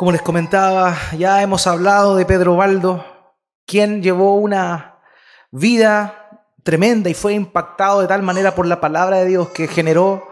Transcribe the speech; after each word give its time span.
Como 0.00 0.12
les 0.12 0.22
comentaba, 0.22 0.96
ya 1.18 1.42
hemos 1.42 1.66
hablado 1.66 2.16
de 2.16 2.24
Pedro 2.24 2.56
Baldo, 2.56 3.04
quien 3.66 4.02
llevó 4.02 4.36
una 4.36 4.98
vida 5.50 6.42
tremenda 6.62 7.10
y 7.10 7.12
fue 7.12 7.34
impactado 7.34 8.00
de 8.00 8.08
tal 8.08 8.22
manera 8.22 8.54
por 8.54 8.66
la 8.66 8.80
palabra 8.80 9.18
de 9.18 9.26
Dios 9.26 9.50
que 9.50 9.68
generó 9.68 10.26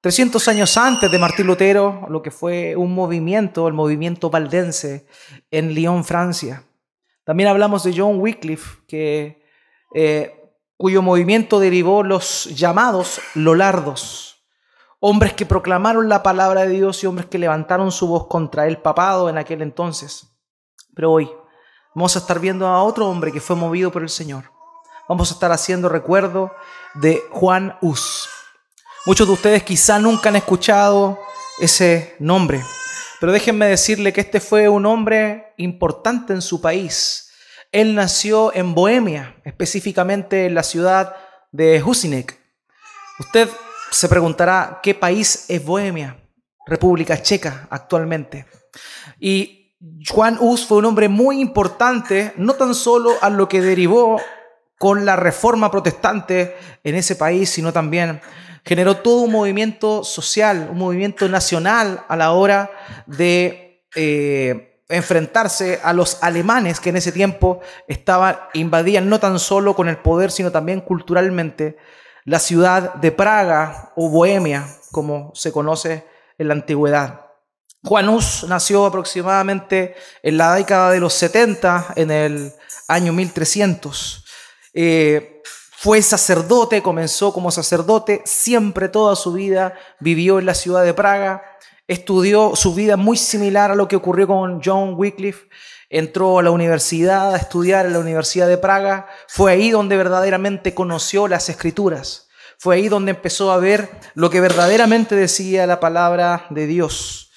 300 0.00 0.46
años 0.46 0.76
antes 0.76 1.10
de 1.10 1.18
Martín 1.18 1.48
Lutero 1.48 2.06
lo 2.08 2.22
que 2.22 2.30
fue 2.30 2.76
un 2.76 2.94
movimiento, 2.94 3.66
el 3.66 3.74
movimiento 3.74 4.30
valdense 4.30 5.08
en 5.50 5.74
Lyon, 5.74 6.04
Francia. 6.04 6.62
También 7.24 7.48
hablamos 7.48 7.82
de 7.82 7.92
John 7.96 8.20
Wycliffe, 8.20 8.78
eh, 9.92 10.52
cuyo 10.76 11.02
movimiento 11.02 11.58
derivó 11.58 12.04
los 12.04 12.44
llamados 12.54 13.20
Lolardos 13.34 14.39
hombres 15.00 15.32
que 15.32 15.46
proclamaron 15.46 16.08
la 16.08 16.22
palabra 16.22 16.62
de 16.62 16.68
Dios 16.68 17.02
y 17.02 17.06
hombres 17.06 17.26
que 17.26 17.38
levantaron 17.38 17.90
su 17.90 18.06
voz 18.06 18.26
contra 18.28 18.66
el 18.66 18.78
papado 18.78 19.28
en 19.28 19.38
aquel 19.38 19.62
entonces. 19.62 20.28
Pero 20.94 21.10
hoy 21.10 21.30
vamos 21.94 22.14
a 22.14 22.18
estar 22.20 22.38
viendo 22.38 22.66
a 22.66 22.82
otro 22.82 23.08
hombre 23.08 23.32
que 23.32 23.40
fue 23.40 23.56
movido 23.56 23.90
por 23.90 24.02
el 24.02 24.10
Señor. 24.10 24.44
Vamos 25.08 25.30
a 25.30 25.34
estar 25.34 25.50
haciendo 25.50 25.88
recuerdo 25.88 26.54
de 26.94 27.22
Juan 27.30 27.76
Hus. 27.80 28.28
Muchos 29.06 29.26
de 29.26 29.32
ustedes 29.32 29.62
quizá 29.62 29.98
nunca 29.98 30.28
han 30.28 30.36
escuchado 30.36 31.18
ese 31.58 32.14
nombre, 32.18 32.62
pero 33.18 33.32
déjenme 33.32 33.66
decirle 33.66 34.12
que 34.12 34.20
este 34.20 34.40
fue 34.40 34.68
un 34.68 34.84
hombre 34.84 35.54
importante 35.56 36.34
en 36.34 36.42
su 36.42 36.60
país. 36.60 37.32
Él 37.72 37.94
nació 37.94 38.54
en 38.54 38.74
Bohemia, 38.74 39.40
específicamente 39.44 40.46
en 40.46 40.54
la 40.54 40.62
ciudad 40.62 41.16
de 41.50 41.82
Husinek. 41.82 42.38
Usted 43.18 43.48
se 43.90 44.08
preguntará 44.08 44.80
qué 44.82 44.94
país 44.94 45.46
es 45.48 45.64
Bohemia, 45.64 46.16
República 46.66 47.20
Checa 47.20 47.66
actualmente. 47.70 48.46
Y 49.18 49.74
Juan 50.08 50.36
Hus 50.40 50.66
fue 50.66 50.78
un 50.78 50.86
hombre 50.86 51.08
muy 51.08 51.40
importante, 51.40 52.32
no 52.36 52.54
tan 52.54 52.74
solo 52.74 53.12
a 53.20 53.30
lo 53.30 53.48
que 53.48 53.60
derivó 53.60 54.20
con 54.78 55.04
la 55.04 55.16
reforma 55.16 55.70
protestante 55.70 56.56
en 56.84 56.94
ese 56.94 57.16
país, 57.16 57.50
sino 57.50 57.72
también 57.72 58.20
generó 58.64 58.98
todo 58.98 59.22
un 59.22 59.32
movimiento 59.32 60.04
social, 60.04 60.68
un 60.70 60.78
movimiento 60.78 61.28
nacional 61.28 62.04
a 62.08 62.16
la 62.16 62.32
hora 62.32 62.70
de 63.06 63.84
eh, 63.94 64.82
enfrentarse 64.88 65.80
a 65.82 65.92
los 65.92 66.22
alemanes 66.22 66.80
que 66.80 66.90
en 66.90 66.96
ese 66.96 67.12
tiempo 67.12 67.60
estaban, 67.88 68.36
invadían 68.54 69.08
no 69.08 69.18
tan 69.18 69.38
solo 69.38 69.74
con 69.74 69.88
el 69.88 69.98
poder, 69.98 70.30
sino 70.30 70.50
también 70.50 70.80
culturalmente 70.80 71.76
la 72.30 72.38
ciudad 72.38 72.94
de 72.94 73.10
Praga 73.10 73.92
o 73.96 74.08
Bohemia, 74.08 74.64
como 74.92 75.32
se 75.34 75.50
conoce 75.50 76.06
en 76.38 76.46
la 76.46 76.54
antigüedad. 76.54 77.26
Juan 77.82 78.08
Hus 78.08 78.44
nació 78.46 78.86
aproximadamente 78.86 79.96
en 80.22 80.38
la 80.38 80.54
década 80.54 80.92
de 80.92 81.00
los 81.00 81.12
70, 81.14 81.94
en 81.96 82.12
el 82.12 82.52
año 82.86 83.12
1300. 83.12 84.24
Eh, 84.74 85.42
fue 85.72 86.00
sacerdote, 86.02 86.82
comenzó 86.82 87.32
como 87.32 87.50
sacerdote, 87.50 88.22
siempre 88.24 88.88
toda 88.88 89.16
su 89.16 89.32
vida 89.32 89.74
vivió 89.98 90.38
en 90.38 90.46
la 90.46 90.54
ciudad 90.54 90.84
de 90.84 90.94
Praga, 90.94 91.42
estudió 91.88 92.54
su 92.54 92.74
vida 92.74 92.96
muy 92.96 93.16
similar 93.16 93.72
a 93.72 93.74
lo 93.74 93.88
que 93.88 93.96
ocurrió 93.96 94.28
con 94.28 94.60
John 94.64 94.94
Wycliffe, 94.96 95.48
entró 95.90 96.38
a 96.38 96.42
la 96.42 96.52
universidad 96.52 97.34
a 97.34 97.36
estudiar 97.36 97.84
en 97.84 97.92
la 97.92 97.98
Universidad 97.98 98.48
de 98.48 98.56
Praga, 98.56 99.08
fue 99.28 99.52
ahí 99.52 99.70
donde 99.70 99.96
verdaderamente 99.96 100.72
conoció 100.72 101.28
las 101.28 101.48
escrituras, 101.48 102.28
fue 102.58 102.76
ahí 102.76 102.88
donde 102.88 103.10
empezó 103.10 103.52
a 103.52 103.58
ver 103.58 103.90
lo 104.14 104.30
que 104.30 104.40
verdaderamente 104.40 105.16
decía 105.16 105.66
la 105.66 105.80
palabra 105.80 106.46
de 106.50 106.66
Dios. 106.66 107.30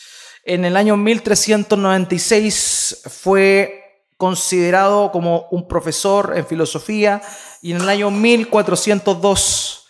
En 0.45 0.65
el 0.65 0.77
año 0.77 0.97
1396 0.97 3.03
fue 3.09 3.79
considerado 4.17 5.11
como 5.11 5.47
un 5.51 5.67
profesor 5.67 6.33
en 6.35 6.45
filosofía 6.45 7.21
y 7.61 7.71
en 7.71 7.81
el 7.81 7.89
año 7.89 8.11
1402 8.11 9.87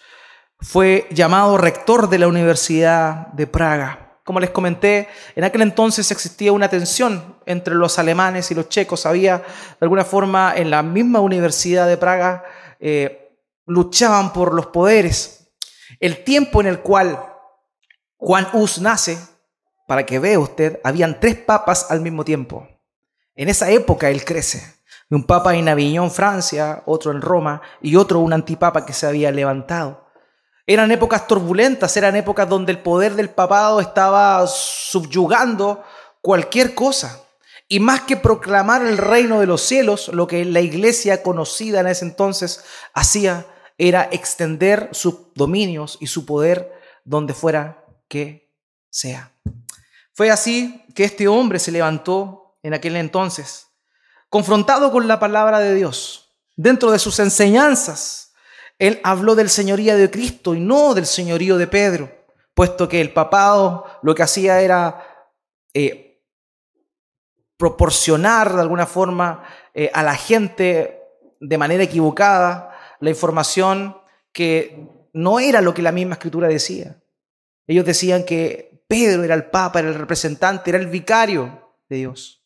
fue 0.60 1.08
llamado 1.12 1.58
rector 1.58 2.10
de 2.10 2.20
la 2.20 2.28
Universidad 2.28 3.28
de 3.34 3.48
Praga. 3.48 4.03
Como 4.24 4.40
les 4.40 4.52
comenté, 4.52 5.10
en 5.36 5.44
aquel 5.44 5.64
entonces 5.64 6.10
existía 6.10 6.54
una 6.54 6.70
tensión 6.70 7.36
entre 7.46 7.76
los 7.76 8.00
alemanes 8.00 8.50
y 8.52 8.56
los 8.56 8.70
checos. 8.70 9.06
Había, 9.06 9.40
de 9.40 9.78
alguna 9.82 10.06
forma, 10.06 10.54
en 10.56 10.70
la 10.70 10.82
misma 10.82 11.20
Universidad 11.20 11.88
de 11.88 11.98
Praga, 11.98 12.46
eh, 12.80 13.36
luchaban 13.66 14.32
por 14.32 14.54
los 14.54 14.68
poderes. 14.68 15.50
El 16.00 16.24
tiempo 16.24 16.62
en 16.62 16.68
el 16.68 16.80
cual 16.80 17.20
Juan 18.18 18.48
Hus 18.54 18.80
nace, 18.80 19.18
para 19.88 20.06
que 20.06 20.20
vea 20.20 20.40
usted, 20.40 20.80
habían 20.84 21.20
tres 21.20 21.36
papas 21.36 21.92
al 21.92 22.00
mismo 22.00 22.24
tiempo. 22.24 22.68
En 23.36 23.50
esa 23.50 23.70
época 23.70 24.10
él 24.10 24.24
crece. 24.24 24.82
Un 25.10 25.26
papa 25.26 25.56
en 25.56 25.68
Avignon, 25.68 26.10
Francia, 26.10 26.82
otro 26.86 27.12
en 27.12 27.22
Roma 27.22 27.62
y 27.82 27.98
otro 27.98 28.20
un 28.20 28.34
antipapa 28.34 28.86
que 28.86 28.94
se 28.94 29.06
había 29.06 29.32
levantado. 29.32 30.03
Eran 30.66 30.92
épocas 30.92 31.28
turbulentas, 31.28 31.96
eran 31.98 32.16
épocas 32.16 32.48
donde 32.48 32.72
el 32.72 32.80
poder 32.80 33.16
del 33.16 33.30
papado 33.30 33.82
estaba 33.82 34.46
subyugando 34.48 35.84
cualquier 36.22 36.74
cosa. 36.74 37.22
Y 37.68 37.80
más 37.80 38.02
que 38.02 38.18
proclamar 38.18 38.86
el 38.86 38.98
reino 38.98 39.40
de 39.40 39.46
los 39.46 39.62
cielos, 39.62 40.10
lo 40.10 40.28
que 40.28 40.46
la 40.46 40.62
iglesia 40.62 41.24
conocida 41.24 41.82
en 41.82 41.88
ese 41.88 42.06
entonces 42.06 42.64
hacía 42.94 43.46
era 43.78 44.08
extender 44.12 44.90
sus 44.92 45.34
dominios 45.34 45.98
y 46.00 46.08
su 46.08 46.26
poder 46.26 46.72
donde 47.04 47.34
fuera 47.34 47.84
que 48.08 48.54
sea. 48.90 49.34
Fue 50.14 50.30
así 50.30 50.86
que 50.96 51.04
este 51.04 51.28
hombre 51.28 51.60
se 51.60 51.72
levantó 51.72 52.56
en 52.62 52.74
aquel 52.74 52.96
entonces, 52.96 53.68
confrontado 54.30 54.92
con 54.92 55.08
la 55.08 55.20
palabra 55.20 55.60
de 55.60 55.74
Dios, 55.74 56.30
dentro 56.56 56.92
de 56.92 57.00
sus 57.00 57.20
enseñanzas, 57.20 58.33
él 58.88 59.00
habló 59.04 59.34
del 59.36 59.50
señorío 59.50 59.96
de 59.96 60.12
Cristo 60.12 60.54
y 60.54 60.60
no 60.60 60.94
del 60.94 61.06
señorío 61.06 61.58
de 61.58 61.68
Pedro, 61.68 62.12
puesto 62.54 62.90
que 62.90 63.00
el 63.00 63.14
papado 63.14 63.86
lo 64.02 64.14
que 64.14 64.24
hacía 64.24 64.60
era 64.60 65.30
eh, 65.74 66.22
proporcionar 67.56 68.54
de 68.54 68.60
alguna 68.60 68.86
forma 68.86 69.46
eh, 69.74 69.90
a 69.94 70.04
la 70.04 70.16
gente 70.16 71.00
de 71.40 71.58
manera 71.58 71.82
equivocada 71.82 72.78
la 73.00 73.10
información 73.10 73.96
que 74.34 74.86
no 75.14 75.40
era 75.40 75.62
lo 75.62 75.74
que 75.74 75.82
la 75.82 75.94
misma 75.94 76.16
escritura 76.16 76.50
decía. 76.50 77.02
Ellos 77.66 77.86
decían 77.86 78.26
que 78.26 78.84
Pedro 78.90 79.24
era 79.24 79.36
el 79.36 79.46
papa, 79.46 79.80
era 79.80 79.88
el 79.88 79.96
representante, 79.96 80.72
era 80.72 80.80
el 80.80 80.88
vicario 80.88 81.74
de 81.88 81.96
Dios. 81.96 82.44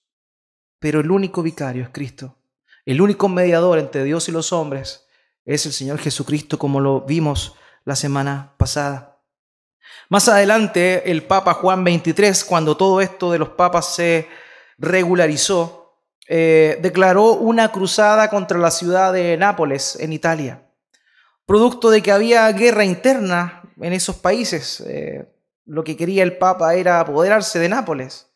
Pero 0.77 0.99
el 0.99 1.09
único 1.09 1.41
vicario 1.41 1.81
es 1.81 1.89
Cristo, 1.89 2.37
el 2.85 3.01
único 3.01 3.27
mediador 3.27 3.79
entre 3.79 4.03
Dios 4.03 4.29
y 4.29 4.31
los 4.31 4.53
hombres 4.53 5.06
es 5.47 5.65
el 5.65 5.73
Señor 5.73 5.97
Jesucristo 5.97 6.59
como 6.59 6.79
lo 6.81 7.01
vimos 7.01 7.55
la 7.85 7.95
semana 7.95 8.53
pasada. 8.57 9.17
Más 10.09 10.27
adelante, 10.27 11.09
el 11.09 11.23
Papa 11.23 11.53
Juan 11.53 11.85
XXIII, 11.85 12.45
cuando 12.47 12.75
todo 12.75 12.99
esto 12.99 13.31
de 13.31 13.39
los 13.39 13.49
papas 13.49 13.95
se 13.95 14.27
regularizó, 14.77 16.01
eh, 16.27 16.77
declaró 16.81 17.33
una 17.33 17.71
cruzada 17.71 18.29
contra 18.29 18.59
la 18.59 18.71
ciudad 18.71 19.13
de 19.13 19.37
Nápoles, 19.37 19.97
en 19.99 20.11
Italia, 20.11 20.63
producto 21.45 21.89
de 21.89 22.01
que 22.01 22.11
había 22.11 22.51
guerra 22.51 22.83
interna 22.83 23.63
en 23.79 23.93
esos 23.93 24.17
países. 24.17 24.81
Eh, 24.81 25.25
lo 25.65 25.85
que 25.85 25.95
quería 25.95 26.23
el 26.23 26.37
Papa 26.37 26.75
era 26.75 26.99
apoderarse 26.99 27.57
de 27.59 27.69
Nápoles. 27.69 28.27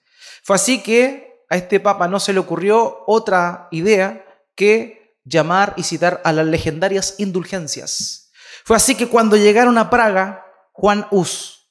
Fue 0.43 0.55
así 0.55 0.81
que 0.81 1.43
a 1.49 1.57
este 1.57 1.81
Papa 1.81 2.07
no 2.07 2.21
se 2.21 2.31
le 2.31 2.39
ocurrió 2.39 3.03
otra 3.07 3.67
idea 3.71 4.25
que 4.55 5.00
llamar 5.23 5.73
y 5.77 5.83
citar 5.83 6.21
a 6.23 6.31
las 6.31 6.45
legendarias 6.45 7.15
indulgencias. 7.18 8.31
Fue 8.63 8.75
así 8.75 8.95
que 8.95 9.07
cuando 9.07 9.38
llegaron 9.38 9.77
a 9.77 9.89
Praga, 9.89 10.45
Juan 10.71 11.07
Hus 11.12 11.69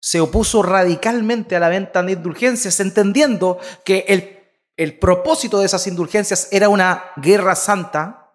se 0.00 0.20
opuso 0.20 0.62
radicalmente 0.62 1.56
a 1.56 1.60
la 1.60 1.68
venta 1.68 2.02
de 2.02 2.12
indulgencias, 2.12 2.80
entendiendo 2.80 3.58
que 3.84 4.04
el, 4.08 4.38
el 4.76 4.98
propósito 4.98 5.58
de 5.58 5.66
esas 5.66 5.86
indulgencias 5.86 6.48
era 6.52 6.68
una 6.68 7.12
guerra 7.16 7.56
santa 7.56 8.32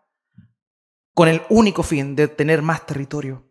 con 1.14 1.28
el 1.28 1.42
único 1.50 1.84
fin 1.84 2.16
de 2.16 2.28
tener 2.28 2.62
más 2.62 2.86
territorio. 2.86 3.50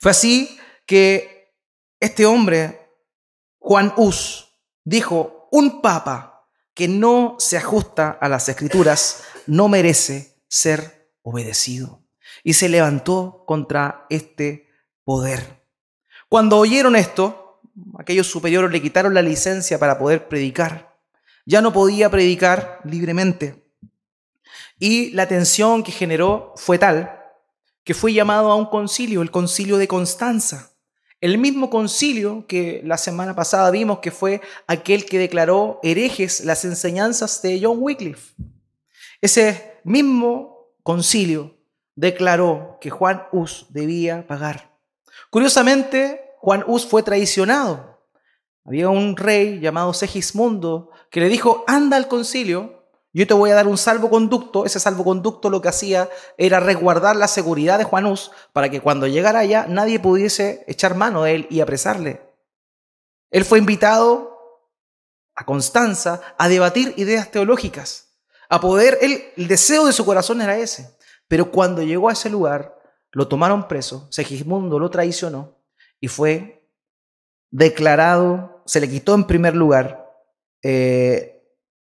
Fue 0.00 0.10
así 0.10 0.58
que 0.86 1.54
este 2.00 2.26
hombre, 2.26 2.90
Juan 3.58 3.92
Hus, 3.96 4.48
dijo, 4.84 5.48
un 5.52 5.82
papa 5.82 6.48
que 6.74 6.88
no 6.88 7.36
se 7.38 7.58
ajusta 7.58 8.10
a 8.10 8.28
las 8.28 8.48
escrituras 8.48 9.22
no 9.50 9.68
merece 9.68 10.36
ser 10.46 11.12
obedecido. 11.22 12.04
Y 12.44 12.52
se 12.52 12.68
levantó 12.68 13.42
contra 13.46 14.06
este 14.08 14.68
poder. 15.02 15.64
Cuando 16.28 16.56
oyeron 16.56 16.94
esto, 16.94 17.60
aquellos 17.98 18.28
superiores 18.28 18.70
le 18.70 18.80
quitaron 18.80 19.12
la 19.12 19.22
licencia 19.22 19.76
para 19.76 19.98
poder 19.98 20.28
predicar. 20.28 20.96
Ya 21.44 21.60
no 21.60 21.72
podía 21.72 22.08
predicar 22.10 22.80
libremente. 22.84 23.74
Y 24.78 25.10
la 25.10 25.26
tensión 25.26 25.82
que 25.82 25.90
generó 25.90 26.54
fue 26.56 26.78
tal 26.78 27.16
que 27.82 27.94
fue 27.94 28.12
llamado 28.12 28.52
a 28.52 28.54
un 28.54 28.66
concilio, 28.66 29.20
el 29.20 29.32
concilio 29.32 29.78
de 29.78 29.88
Constanza. 29.88 30.76
El 31.20 31.38
mismo 31.38 31.70
concilio 31.70 32.46
que 32.46 32.82
la 32.84 32.98
semana 32.98 33.34
pasada 33.34 33.68
vimos 33.72 33.98
que 33.98 34.12
fue 34.12 34.42
aquel 34.68 35.06
que 35.06 35.18
declaró 35.18 35.80
herejes 35.82 36.44
las 36.44 36.64
enseñanzas 36.64 37.42
de 37.42 37.58
John 37.60 37.78
Wycliffe. 37.80 38.34
Ese 39.20 39.80
mismo 39.84 40.74
concilio 40.82 41.56
declaró 41.94 42.78
que 42.80 42.90
Juan 42.90 43.24
Hus 43.32 43.66
debía 43.70 44.26
pagar. 44.26 44.78
Curiosamente, 45.30 46.34
Juan 46.38 46.64
Hus 46.66 46.86
fue 46.86 47.02
traicionado. 47.02 48.00
Había 48.64 48.88
un 48.88 49.16
rey 49.16 49.60
llamado 49.60 49.92
Segismundo 49.92 50.90
que 51.10 51.20
le 51.20 51.28
dijo, 51.28 51.64
anda 51.66 51.96
al 51.96 52.08
concilio 52.08 52.80
yo 53.12 53.26
te 53.26 53.34
voy 53.34 53.50
a 53.50 53.54
dar 53.54 53.66
un 53.66 53.78
salvoconducto. 53.78 54.64
Ese 54.64 54.78
salvoconducto 54.78 55.50
lo 55.50 55.60
que 55.60 55.68
hacía 55.68 56.08
era 56.38 56.60
resguardar 56.60 57.16
la 57.16 57.28
seguridad 57.28 57.78
de 57.78 57.84
Juanús 57.84 58.30
para 58.52 58.68
que 58.70 58.80
cuando 58.80 59.06
llegara 59.06 59.40
allá 59.40 59.66
nadie 59.68 59.98
pudiese 59.98 60.64
echar 60.68 60.94
mano 60.94 61.24
de 61.24 61.34
él 61.34 61.46
y 61.50 61.60
apresarle. 61.60 62.22
Él 63.30 63.44
fue 63.44 63.58
invitado 63.58 64.38
a 65.34 65.44
Constanza 65.44 66.20
a 66.38 66.48
debatir 66.48 66.94
ideas 66.96 67.30
teológicas, 67.30 68.09
a 68.50 68.60
poder, 68.60 68.98
el 69.00 69.48
deseo 69.48 69.86
de 69.86 69.94
su 69.94 70.04
corazón 70.04 70.42
era 70.42 70.58
ese. 70.58 70.94
Pero 71.28 71.50
cuando 71.50 71.82
llegó 71.82 72.10
a 72.10 72.12
ese 72.12 72.28
lugar, 72.28 72.76
lo 73.12 73.28
tomaron 73.28 73.68
preso, 73.68 74.08
Segismundo 74.10 74.78
lo 74.78 74.90
traicionó 74.90 75.58
y 76.00 76.08
fue 76.08 76.68
declarado, 77.50 78.62
se 78.66 78.80
le 78.80 78.88
quitó 78.88 79.14
en 79.14 79.26
primer 79.26 79.56
lugar 79.56 80.00
eh, 80.62 81.42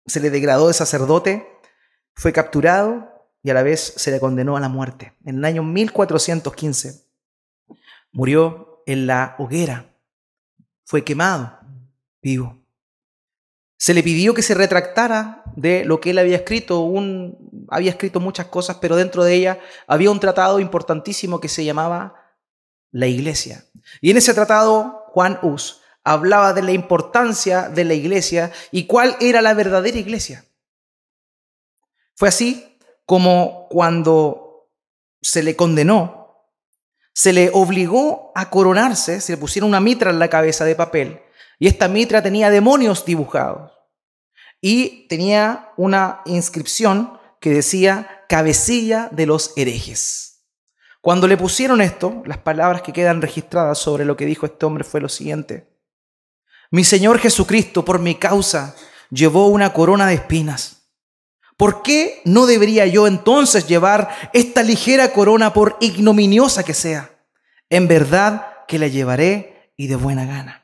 se 0.06 0.20
le 0.20 0.30
degradó 0.30 0.68
de 0.68 0.74
sacerdote, 0.74 1.48
fue 2.16 2.34
capturado 2.34 3.10
y 3.44 3.50
a 3.50 3.54
la 3.54 3.64
vez 3.64 3.94
se 3.98 4.12
le 4.12 4.20
condenó 4.20 4.58
a 4.58 4.60
la 4.60 4.70
muerte. 4.70 5.14
En 5.26 5.38
el 5.38 5.46
año 5.46 5.64
1415 5.64 7.08
murió 8.12 8.84
en 8.86 9.08
la 9.08 9.36
hoguera, 9.38 9.96
fue 10.86 11.04
quemado 11.04 11.60
vivo. 12.22 12.61
Se 13.82 13.96
le 13.96 14.04
pidió 14.04 14.36
que 14.36 14.44
se 14.44 14.54
retractara 14.54 15.42
de 15.56 15.84
lo 15.86 16.00
que 16.00 16.12
él 16.12 16.20
había 16.20 16.36
escrito. 16.36 16.82
Un, 16.82 17.66
había 17.68 17.90
escrito 17.90 18.20
muchas 18.20 18.46
cosas, 18.46 18.78
pero 18.80 18.96
dentro 18.96 19.24
de 19.24 19.34
ella 19.34 19.60
había 19.88 20.12
un 20.12 20.20
tratado 20.20 20.60
importantísimo 20.60 21.40
que 21.40 21.50
se 21.50 21.66
llamaba 21.66 22.14
La 22.92 23.08
Iglesia. 23.08 23.66
Y 24.00 24.12
en 24.12 24.18
ese 24.18 24.36
tratado, 24.36 25.06
Juan 25.08 25.40
Hus 25.42 25.82
hablaba 26.04 26.54
de 26.54 26.62
la 26.62 26.74
importancia 26.74 27.70
de 27.70 27.86
la 27.86 27.96
iglesia 27.96 28.52
y 28.70 28.86
cuál 28.86 29.18
era 29.20 29.42
la 29.42 29.56
verdadera 29.56 29.98
iglesia. 29.98 30.46
Fue 32.16 32.30
así 32.30 32.78
como 33.08 33.68
cuando 33.68 34.70
se 35.24 35.42
le 35.42 35.56
condenó, 35.56 36.52
se 37.14 37.34
le 37.34 37.50
obligó 37.52 38.32
a 38.36 38.52
coronarse, 38.52 39.22
se 39.22 39.32
le 39.32 39.38
pusieron 39.40 39.70
una 39.70 39.80
mitra 39.80 40.12
en 40.12 40.20
la 40.20 40.30
cabeza 40.30 40.66
de 40.66 40.76
papel 40.76 41.24
y 41.62 41.68
esta 41.68 41.88
mitra 41.88 42.24
tenía 42.24 42.50
demonios 42.50 43.06
dibujados 43.06 43.72
y 44.60 45.08
tenía 45.08 45.70
una 45.78 46.22
inscripción 46.26 47.20
que 47.40 47.52
decía 47.52 48.26
cabecilla 48.28 49.10
de 49.12 49.28
los 49.28 49.54
herejes. 49.56 50.48
Cuando 51.02 51.28
le 51.28 51.38
pusieron 51.38 51.80
esto, 51.80 52.24
las 52.26 52.40
palabras 52.40 52.82
que 52.82 52.92
quedan 52.92 53.22
registradas 53.22 53.78
sobre 53.78 54.06
lo 54.06 54.18
que 54.18 54.26
dijo 54.26 54.48
este 54.48 54.66
hombre 54.66 54.84
fue 54.84 55.02
lo 55.02 55.08
siguiente. 55.08 55.68
Mi 56.72 56.84
Señor 56.84 57.20
Jesucristo, 57.20 57.86
por 57.86 58.00
mi 58.00 58.16
causa, 58.16 58.76
llevó 59.12 59.46
una 59.46 59.72
corona 59.72 60.08
de 60.08 60.16
espinas. 60.16 60.90
¿Por 61.58 61.84
qué 61.84 62.24
no 62.26 62.48
debería 62.48 62.88
yo 62.88 63.06
entonces 63.06 63.68
llevar 63.68 64.10
esta 64.34 64.64
ligera 64.64 65.14
corona 65.14 65.54
por 65.54 65.78
ignominiosa 65.80 66.64
que 66.64 66.74
sea? 66.74 67.24
En 67.70 67.88
verdad 67.88 68.48
que 68.68 68.80
la 68.80 68.88
llevaré 68.88 69.72
y 69.78 69.86
de 69.86 69.96
buena 69.96 70.26
gana. 70.26 70.61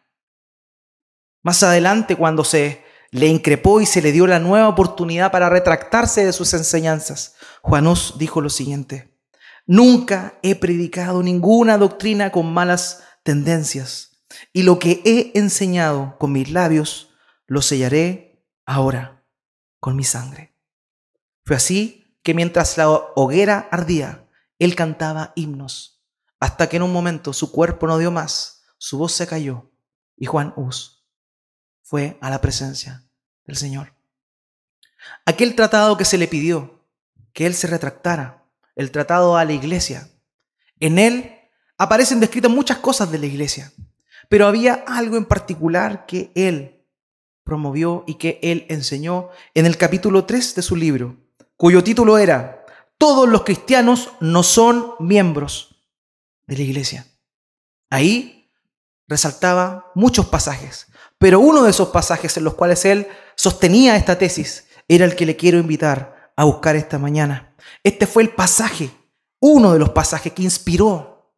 Más 1.48 1.64
adelante, 1.64 2.18
cuando 2.18 2.44
se 2.44 2.84
le 3.10 3.28
increpó 3.28 3.80
y 3.80 3.86
se 3.86 4.02
le 4.02 4.12
dio 4.12 4.28
la 4.28 4.38
nueva 4.38 4.68
oportunidad 4.68 5.32
para 5.32 5.48
retractarse 5.48 6.26
de 6.26 6.34
sus 6.34 6.54
enseñanzas, 6.54 7.36
Juanós 7.62 8.16
dijo 8.18 8.42
lo 8.42 8.50
siguiente, 8.50 9.18
nunca 9.66 10.38
he 10.44 10.56
predicado 10.56 11.24
ninguna 11.24 11.78
doctrina 11.78 12.34
con 12.34 12.54
malas 12.54 13.02
tendencias 13.24 14.26
y 14.52 14.64
lo 14.64 14.78
que 14.78 15.02
he 15.06 15.40
enseñado 15.40 16.18
con 16.20 16.34
mis 16.34 16.52
labios, 16.52 17.14
lo 17.46 17.62
sellaré 17.62 18.46
ahora 18.66 19.24
con 19.80 19.96
mi 19.96 20.04
sangre. 20.04 20.54
Fue 21.46 21.56
así 21.56 22.20
que 22.24 22.34
mientras 22.34 22.78
la 22.78 22.90
hoguera 22.90 23.70
ardía, 23.72 24.28
él 24.60 24.76
cantaba 24.76 25.32
himnos, 25.38 26.04
hasta 26.42 26.68
que 26.68 26.76
en 26.76 26.84
un 26.84 26.92
momento 26.92 27.32
su 27.32 27.54
cuerpo 27.54 27.88
no 27.88 27.98
dio 28.00 28.12
más, 28.12 28.66
su 28.78 28.98
voz 28.98 29.14
se 29.14 29.28
cayó 29.28 29.72
y 30.18 30.26
Juan 30.26 30.54
fue 31.88 32.18
a 32.20 32.30
la 32.30 32.42
presencia 32.42 33.06
del 33.46 33.56
Señor. 33.56 33.94
Aquel 35.26 35.56
tratado 35.56 35.96
que 35.96 36.04
se 36.04 36.18
le 36.18 36.28
pidió, 36.28 36.84
que 37.32 37.46
él 37.46 37.54
se 37.54 37.66
retractara, 37.66 38.44
el 38.76 38.92
tratado 38.92 39.38
a 39.38 39.46
la 39.46 39.54
iglesia, 39.54 40.10
en 40.82 41.00
él 41.00 41.34
aparecen 41.78 42.20
descritas 42.20 42.52
muchas 42.52 42.80
cosas 42.80 43.10
de 43.10 43.20
la 43.20 43.26
iglesia. 43.26 43.72
Pero 44.28 44.48
había 44.48 44.74
algo 44.86 45.16
en 45.16 45.24
particular 45.24 46.06
que 46.06 46.34
él 46.36 46.86
promovió 47.46 48.04
y 48.06 48.16
que 48.16 48.38
él 48.44 48.66
enseñó 48.68 49.30
en 49.54 49.66
el 49.66 49.78
capítulo 49.78 50.26
3 50.26 50.56
de 50.56 50.62
su 50.62 50.76
libro, 50.76 51.16
cuyo 51.56 51.86
título 51.86 52.18
era 52.18 52.66
Todos 52.98 53.30
los 53.30 53.44
cristianos 53.44 54.12
no 54.20 54.44
son 54.44 54.92
miembros 55.00 55.88
de 56.48 56.58
la 56.58 56.64
iglesia. 56.64 57.08
Ahí 57.90 58.52
resaltaba 59.08 59.90
muchos 59.96 60.28
pasajes, 60.28 60.87
pero 61.18 61.40
uno 61.40 61.64
de 61.64 61.72
esos 61.72 61.90
pasajes 61.90 62.38
en 62.38 62.44
los 62.44 62.54
cuales 62.54 62.86
él 62.86 63.08
sostenía 63.36 63.96
esta 63.96 64.18
tesis 64.18 64.68
era 64.88 65.06
el 65.06 65.16
que 65.16 65.26
le 65.26 65.36
quiero 65.36 65.58
invitar 65.58 66.32
a 66.36 66.44
buscar 66.44 66.76
esta 66.76 67.00
mañana. 67.00 67.56
Este 67.84 68.08
fue 68.08 68.24
el 68.24 68.30
pasaje, 68.30 68.92
uno 69.40 69.74
de 69.74 69.80
los 69.80 69.90
pasajes 69.90 70.34
que 70.34 70.44
inspiró 70.44 71.36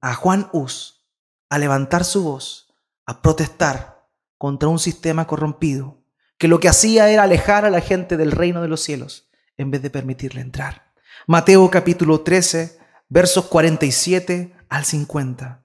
a 0.00 0.14
Juan 0.14 0.48
Hus 0.52 1.06
a 1.50 1.58
levantar 1.58 2.04
su 2.04 2.24
voz, 2.24 2.74
a 3.06 3.20
protestar 3.22 4.08
contra 4.38 4.68
un 4.68 4.78
sistema 4.78 5.26
corrompido, 5.26 6.02
que 6.38 6.48
lo 6.48 6.58
que 6.58 6.68
hacía 6.68 7.08
era 7.10 7.22
alejar 7.22 7.64
a 7.64 7.70
la 7.70 7.80
gente 7.80 8.16
del 8.16 8.32
reino 8.32 8.62
de 8.62 8.68
los 8.68 8.80
cielos 8.80 9.30
en 9.56 9.70
vez 9.70 9.82
de 9.82 9.90
permitirle 9.90 10.40
entrar. 10.40 10.92
Mateo 11.26 11.70
capítulo 11.70 12.22
13, 12.22 12.78
versos 13.08 13.46
47 13.46 14.56
al 14.68 14.84
50. 14.84 15.61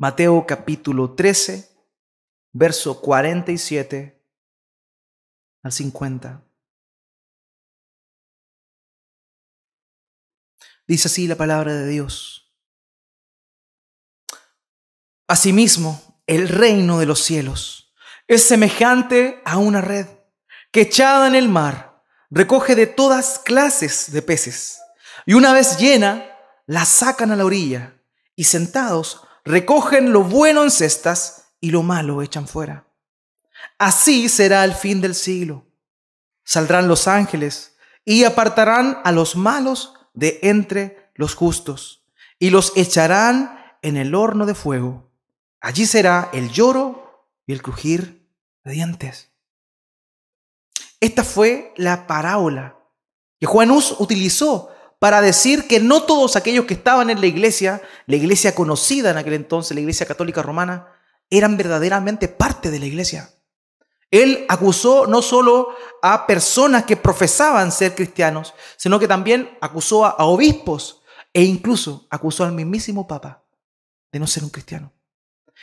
Mateo 0.00 0.46
capítulo 0.46 1.14
13, 1.14 1.76
verso 2.52 3.02
47 3.02 4.26
al 5.62 5.72
50. 5.72 6.42
Dice 10.86 11.06
así 11.06 11.26
la 11.26 11.36
palabra 11.36 11.74
de 11.74 11.86
Dios. 11.86 12.50
Asimismo, 15.28 16.22
el 16.26 16.48
reino 16.48 16.98
de 16.98 17.04
los 17.04 17.22
cielos 17.22 17.92
es 18.26 18.48
semejante 18.48 19.42
a 19.44 19.58
una 19.58 19.82
red 19.82 20.06
que 20.72 20.80
echada 20.80 21.26
en 21.26 21.34
el 21.34 21.50
mar 21.50 22.02
recoge 22.30 22.74
de 22.74 22.86
todas 22.86 23.38
clases 23.38 24.10
de 24.12 24.22
peces 24.22 24.80
y 25.26 25.34
una 25.34 25.52
vez 25.52 25.76
llena 25.76 26.24
la 26.64 26.86
sacan 26.86 27.32
a 27.32 27.36
la 27.36 27.44
orilla 27.44 28.00
y 28.34 28.44
sentados 28.44 29.26
recogen 29.44 30.12
lo 30.12 30.22
bueno 30.22 30.62
en 30.62 30.70
cestas 30.70 31.52
y 31.60 31.70
lo 31.70 31.82
malo 31.82 32.22
echan 32.22 32.48
fuera. 32.48 32.86
Así 33.78 34.28
será 34.28 34.64
el 34.64 34.74
fin 34.74 35.00
del 35.00 35.14
siglo. 35.14 35.66
Saldrán 36.44 36.88
los 36.88 37.08
ángeles 37.08 37.76
y 38.04 38.24
apartarán 38.24 39.00
a 39.04 39.12
los 39.12 39.36
malos 39.36 39.94
de 40.14 40.40
entre 40.42 41.10
los 41.14 41.34
justos 41.34 42.04
y 42.38 42.50
los 42.50 42.72
echarán 42.76 43.58
en 43.82 43.96
el 43.96 44.14
horno 44.14 44.46
de 44.46 44.54
fuego. 44.54 45.10
Allí 45.60 45.86
será 45.86 46.30
el 46.32 46.50
lloro 46.50 47.28
y 47.46 47.52
el 47.52 47.62
crujir 47.62 48.26
de 48.64 48.72
dientes. 48.72 49.30
Esta 51.00 51.24
fue 51.24 51.72
la 51.76 52.06
parábola 52.06 52.76
que 53.38 53.46
Juan 53.46 53.70
Hus 53.70 53.96
utilizó 53.98 54.70
para 55.00 55.22
decir 55.22 55.66
que 55.66 55.80
no 55.80 56.02
todos 56.02 56.36
aquellos 56.36 56.66
que 56.66 56.74
estaban 56.74 57.08
en 57.08 57.20
la 57.20 57.26
iglesia, 57.26 57.80
la 58.06 58.16
iglesia 58.16 58.54
conocida 58.54 59.10
en 59.10 59.16
aquel 59.16 59.32
entonces, 59.32 59.74
la 59.74 59.80
iglesia 59.80 60.04
católica 60.04 60.42
romana, 60.42 60.88
eran 61.30 61.56
verdaderamente 61.56 62.28
parte 62.28 62.70
de 62.70 62.78
la 62.78 62.84
iglesia. 62.84 63.30
Él 64.10 64.44
acusó 64.50 65.06
no 65.06 65.22
solo 65.22 65.68
a 66.02 66.26
personas 66.26 66.84
que 66.84 66.98
profesaban 66.98 67.72
ser 67.72 67.94
cristianos, 67.94 68.52
sino 68.76 68.98
que 68.98 69.08
también 69.08 69.56
acusó 69.62 70.04
a, 70.04 70.16
obispos 70.26 71.00
e 71.32 71.44
incluso 71.44 72.06
acusó 72.10 72.44
al 72.44 72.52
mismísimo 72.52 73.08
Papa 73.08 73.42
de 74.12 74.18
no 74.18 74.26
ser 74.26 74.44
un 74.44 74.50
cristiano. 74.50 74.92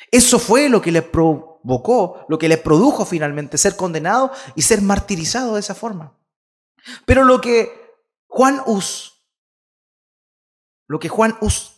Eso 0.10 0.39
fue 0.39 0.67
lo 0.67 0.82
que 0.82 0.91
le 0.91 1.03
provocó, 1.03 2.25
lo 2.27 2.39
que 2.39 2.50
le 2.50 2.58
produjo 2.58 3.06
finalmente 3.06 3.60
ser 3.60 3.75
condenado 3.75 4.32
y 4.56 4.63
ser 4.63 4.82
martirizado 4.82 5.53
de 5.53 5.60
esa 5.60 5.75
forma. 5.75 6.17
Pero 7.06 7.24
lo 7.24 7.39
que 7.39 8.00
Juan 8.27 8.63
Hus 8.65 9.16
lo 10.88 11.00
que 11.00 11.10
Juan 11.10 11.38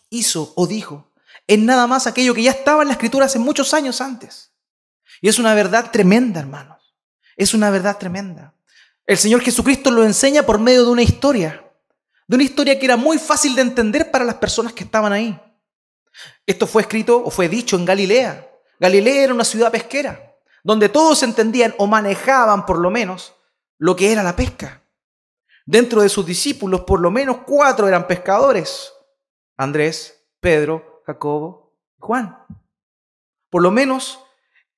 hizo 0.10 0.54
o 0.56 0.68
dijo 0.68 1.10
es 1.50 1.58
nada 1.58 1.88
más 1.88 2.06
aquello 2.06 2.36
que 2.36 2.44
ya 2.44 2.52
estaba 2.52 2.84
en 2.84 2.90
la 2.90 2.94
escritura 2.94 3.26
hace 3.26 3.40
muchos 3.40 3.74
años 3.74 4.02
antes. 4.02 4.52
Y 5.20 5.30
es 5.30 5.40
una 5.40 5.56
verdad 5.56 5.90
tremenda, 5.92 6.40
hermanos. 6.40 6.94
Es 7.36 7.56
una 7.56 7.72
verdad 7.72 7.98
tremenda. 7.98 8.54
El 9.08 9.18
Señor 9.18 9.42
Jesucristo 9.42 9.90
lo 9.90 10.04
enseña 10.04 10.44
por 10.44 10.60
medio 10.60 10.86
de 10.86 10.92
una 10.92 11.02
historia. 11.02 11.66
De 12.28 12.36
una 12.36 12.44
historia 12.44 12.78
que 12.78 12.86
era 12.86 12.98
muy 12.98 13.18
fácil 13.18 13.56
de 13.56 13.64
entender 13.64 14.12
para 14.12 14.26
las 14.26 14.36
personas 14.36 14.74
que 14.74 14.84
estaban 14.84 15.12
ahí. 15.12 15.42
Esto 16.46 16.68
fue 16.68 16.84
escrito 16.84 17.24
o 17.24 17.32
fue 17.32 17.50
dicho 17.50 17.76
en 17.76 17.86
Galilea. 17.86 18.48
Galilea 18.80 19.24
era 19.24 19.34
una 19.34 19.44
ciudad 19.44 19.72
pesquera, 19.72 20.36
donde 20.64 20.88
todos 20.88 21.24
entendían 21.24 21.74
o 21.80 21.88
manejaban 21.88 22.68
por 22.68 22.78
lo 22.78 22.92
menos 22.92 23.34
lo 23.80 23.96
que 23.96 24.12
era 24.12 24.22
la 24.22 24.36
pesca. 24.36 24.84
Dentro 25.66 26.04
de 26.04 26.10
sus 26.10 26.28
discípulos, 26.28 26.82
por 26.82 27.00
lo 27.00 27.10
menos 27.10 27.38
cuatro 27.48 27.88
eran 27.88 28.06
pescadores. 28.06 28.94
Andrés, 29.60 30.26
Pedro, 30.40 31.04
Jacobo 31.06 31.76
Juan. 32.00 32.38
Por 33.50 33.62
lo 33.62 33.72
menos 33.72 34.24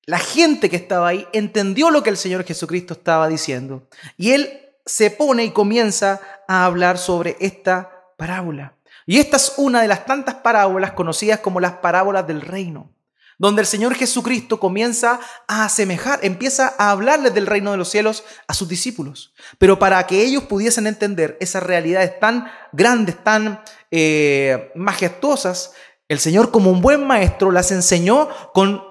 la 0.06 0.18
gente 0.18 0.68
que 0.68 0.74
estaba 0.74 1.06
ahí 1.06 1.28
entendió 1.32 1.90
lo 1.90 2.02
que 2.02 2.10
el 2.10 2.16
Señor 2.16 2.42
Jesucristo 2.42 2.94
estaba 2.94 3.28
diciendo. 3.28 3.88
Y 4.16 4.32
él 4.32 4.60
se 4.84 5.12
pone 5.12 5.44
y 5.44 5.52
comienza 5.52 6.20
a 6.48 6.64
hablar 6.64 6.98
sobre 6.98 7.36
esta 7.38 8.12
parábola. 8.16 8.74
Y 9.06 9.20
esta 9.20 9.36
es 9.36 9.54
una 9.56 9.82
de 9.82 9.86
las 9.86 10.04
tantas 10.04 10.34
parábolas 10.34 10.92
conocidas 10.92 11.38
como 11.38 11.60
las 11.60 11.74
parábolas 11.74 12.26
del 12.26 12.40
reino, 12.40 12.90
donde 13.38 13.62
el 13.62 13.66
Señor 13.66 13.94
Jesucristo 13.94 14.60
comienza 14.60 15.20
a 15.48 15.64
asemejar, 15.64 16.20
empieza 16.22 16.74
a 16.78 16.90
hablarles 16.90 17.34
del 17.34 17.46
reino 17.46 17.70
de 17.70 17.76
los 17.76 17.88
cielos 17.88 18.24
a 18.46 18.54
sus 18.54 18.68
discípulos. 18.68 19.32
Pero 19.58 19.78
para 19.78 20.06
que 20.06 20.22
ellos 20.22 20.44
pudiesen 20.44 20.86
entender 20.86 21.36
esas 21.40 21.62
realidades 21.62 22.18
tan 22.20 22.46
grandes, 22.72 23.22
tan 23.22 23.62
eh, 23.90 24.70
majestuosas, 24.74 25.72
el 26.08 26.20
Señor 26.20 26.50
como 26.50 26.70
un 26.70 26.82
buen 26.82 27.06
maestro 27.06 27.50
las 27.50 27.72
enseñó 27.72 28.28
con 28.52 28.82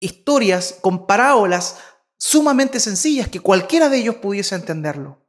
historias, 0.00 0.78
con 0.80 1.06
parábolas 1.06 1.76
sumamente 2.16 2.80
sencillas 2.80 3.28
que 3.28 3.40
cualquiera 3.40 3.88
de 3.88 3.98
ellos 3.98 4.16
pudiese 4.16 4.54
entenderlo. 4.54 5.24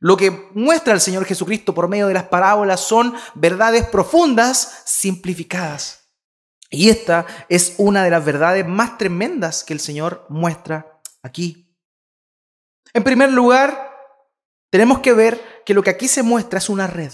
Lo 0.00 0.16
que 0.16 0.30
muestra 0.54 0.94
el 0.94 1.00
Señor 1.00 1.24
Jesucristo 1.24 1.74
por 1.74 1.88
medio 1.88 2.06
de 2.06 2.14
las 2.14 2.28
parábolas 2.28 2.80
son 2.80 3.14
verdades 3.34 3.86
profundas 3.86 4.82
simplificadas. 4.84 5.97
Y 6.70 6.90
esta 6.90 7.26
es 7.48 7.74
una 7.78 8.04
de 8.04 8.10
las 8.10 8.24
verdades 8.24 8.66
más 8.66 8.98
tremendas 8.98 9.64
que 9.64 9.72
el 9.72 9.80
Señor 9.80 10.26
muestra 10.28 11.00
aquí. 11.22 11.74
En 12.92 13.04
primer 13.04 13.32
lugar, 13.32 13.90
tenemos 14.70 15.00
que 15.00 15.12
ver 15.12 15.62
que 15.64 15.74
lo 15.74 15.82
que 15.82 15.90
aquí 15.90 16.08
se 16.08 16.22
muestra 16.22 16.58
es 16.58 16.68
una 16.68 16.86
red. 16.86 17.12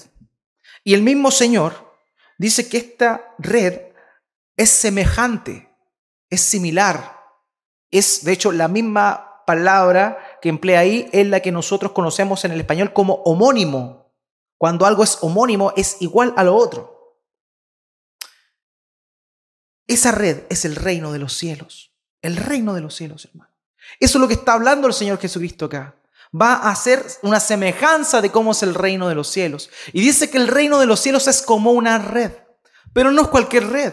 Y 0.83 0.95
el 0.95 1.03
mismo 1.03 1.31
Señor 1.31 1.95
dice 2.39 2.69
que 2.69 2.79
esta 2.79 3.35
red 3.39 3.81
es 4.57 4.71
semejante, 4.71 5.69
es 6.31 6.41
similar, 6.41 7.21
es 7.91 8.25
de 8.25 8.33
hecho 8.33 8.51
la 8.53 8.69
misma 8.69 9.45
palabra 9.47 10.19
que 10.41 10.49
emplea 10.49 10.81
ahí 10.81 11.09
es 11.13 11.27
la 11.27 11.41
que 11.41 11.53
nosotros 11.53 11.93
conocemos 11.93 12.45
en 12.45 12.53
el 12.53 12.61
español 12.61 12.93
como 12.93 13.15
homónimo. 13.25 14.13
Cuando 14.59 14.87
algo 14.87 15.05
es 15.05 15.19
homónimo 15.21 15.73
es 15.77 15.99
igual 16.01 16.33
a 16.37 16.45
lo 16.45 16.57
otro. 16.57 16.94
Esa 19.87 20.13
red 20.13 20.45
es 20.49 20.65
el 20.65 20.77
reino 20.77 21.13
de 21.13 21.19
los 21.19 21.35
cielos. 21.35 21.93
El 22.23 22.37
reino 22.37 22.75
de 22.75 22.81
los 22.81 22.95
cielos, 22.95 23.27
hermano. 23.27 23.51
Eso 24.01 24.19
es 24.19 24.21
lo 24.21 24.29
que 24.29 24.35
está 24.35 24.55
hablando 24.55 24.87
el 24.87 24.95
Señor 24.95 25.19
Jesucristo 25.19 25.67
acá. 25.67 25.95
Va 26.35 26.55
a 26.55 26.75
ser 26.75 27.05
una 27.23 27.39
semejanza 27.39 28.21
de 28.21 28.31
cómo 28.31 28.53
es 28.53 28.63
el 28.63 28.75
reino 28.75 29.09
de 29.09 29.15
los 29.15 29.29
cielos. 29.29 29.71
Y 29.93 30.01
dice 30.01 30.31
que 30.31 30.39
el 30.39 30.49
reino 30.49 30.79
de 30.79 30.87
los 30.87 31.01
cielos 31.01 31.29
es 31.29 31.43
como 31.43 31.73
una 31.73 31.99
red. 31.99 32.33
Pero 32.93 33.13
no 33.13 33.23
es 33.23 33.29
cualquier 33.29 33.69
red. 33.69 33.93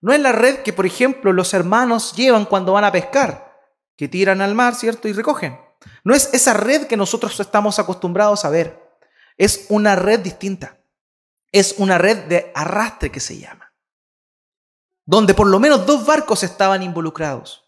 No 0.00 0.12
es 0.12 0.20
la 0.20 0.32
red 0.32 0.62
que, 0.62 0.72
por 0.72 0.86
ejemplo, 0.86 1.32
los 1.32 1.52
hermanos 1.54 2.14
llevan 2.16 2.44
cuando 2.44 2.72
van 2.72 2.84
a 2.84 2.92
pescar 2.92 3.46
que 3.96 4.08
tiran 4.08 4.42
al 4.42 4.54
mar, 4.54 4.74
¿cierto? 4.74 5.08
Y 5.08 5.12
recogen. 5.12 5.58
No 6.04 6.14
es 6.14 6.30
esa 6.32 6.52
red 6.54 6.86
que 6.86 6.96
nosotros 6.96 7.38
estamos 7.40 7.78
acostumbrados 7.78 8.44
a 8.44 8.50
ver. 8.50 8.80
Es 9.36 9.66
una 9.68 9.96
red 9.96 10.20
distinta. 10.20 10.78
Es 11.50 11.74
una 11.78 11.98
red 11.98 12.24
de 12.24 12.52
arrastre 12.54 13.10
que 13.10 13.20
se 13.20 13.38
llama. 13.38 13.65
Donde 15.06 15.32
por 15.32 15.46
lo 15.46 15.58
menos 15.58 15.86
dos 15.86 16.04
barcos 16.04 16.42
estaban 16.42 16.82
involucrados. 16.82 17.64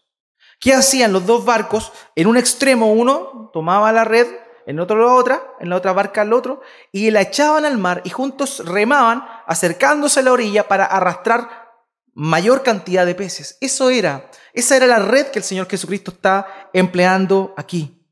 ¿Qué 0.59 0.73
hacían 0.73 1.13
los 1.13 1.25
dos 1.25 1.45
barcos? 1.45 1.91
En 2.15 2.27
un 2.27 2.37
extremo 2.37 2.91
uno 2.91 3.49
tomaba 3.53 3.91
la 3.93 4.03
red, 4.03 4.27
en 4.65 4.79
otro 4.79 4.97
la 4.97 5.15
otra, 5.15 5.41
en 5.59 5.69
la 5.69 5.77
otra 5.77 5.93
barca 5.93 6.21
el 6.21 6.33
otro, 6.33 6.61
y 6.91 7.09
la 7.11 7.21
echaban 7.21 7.65
al 7.65 7.77
mar 7.77 8.01
y 8.03 8.09
juntos 8.09 8.63
remaban 8.65 9.25
acercándose 9.47 10.19
a 10.19 10.23
la 10.23 10.33
orilla 10.33 10.67
para 10.67 10.85
arrastrar 10.85 11.69
mayor 12.13 12.61
cantidad 12.61 13.05
de 13.05 13.15
peces. 13.15 13.57
Eso 13.61 13.89
era, 13.89 14.29
esa 14.53 14.75
era 14.75 14.85
la 14.85 14.99
red 14.99 15.27
que 15.27 15.39
el 15.39 15.45
Señor 15.45 15.69
Jesucristo 15.69 16.11
está 16.11 16.69
empleando 16.73 17.53
aquí. 17.55 18.05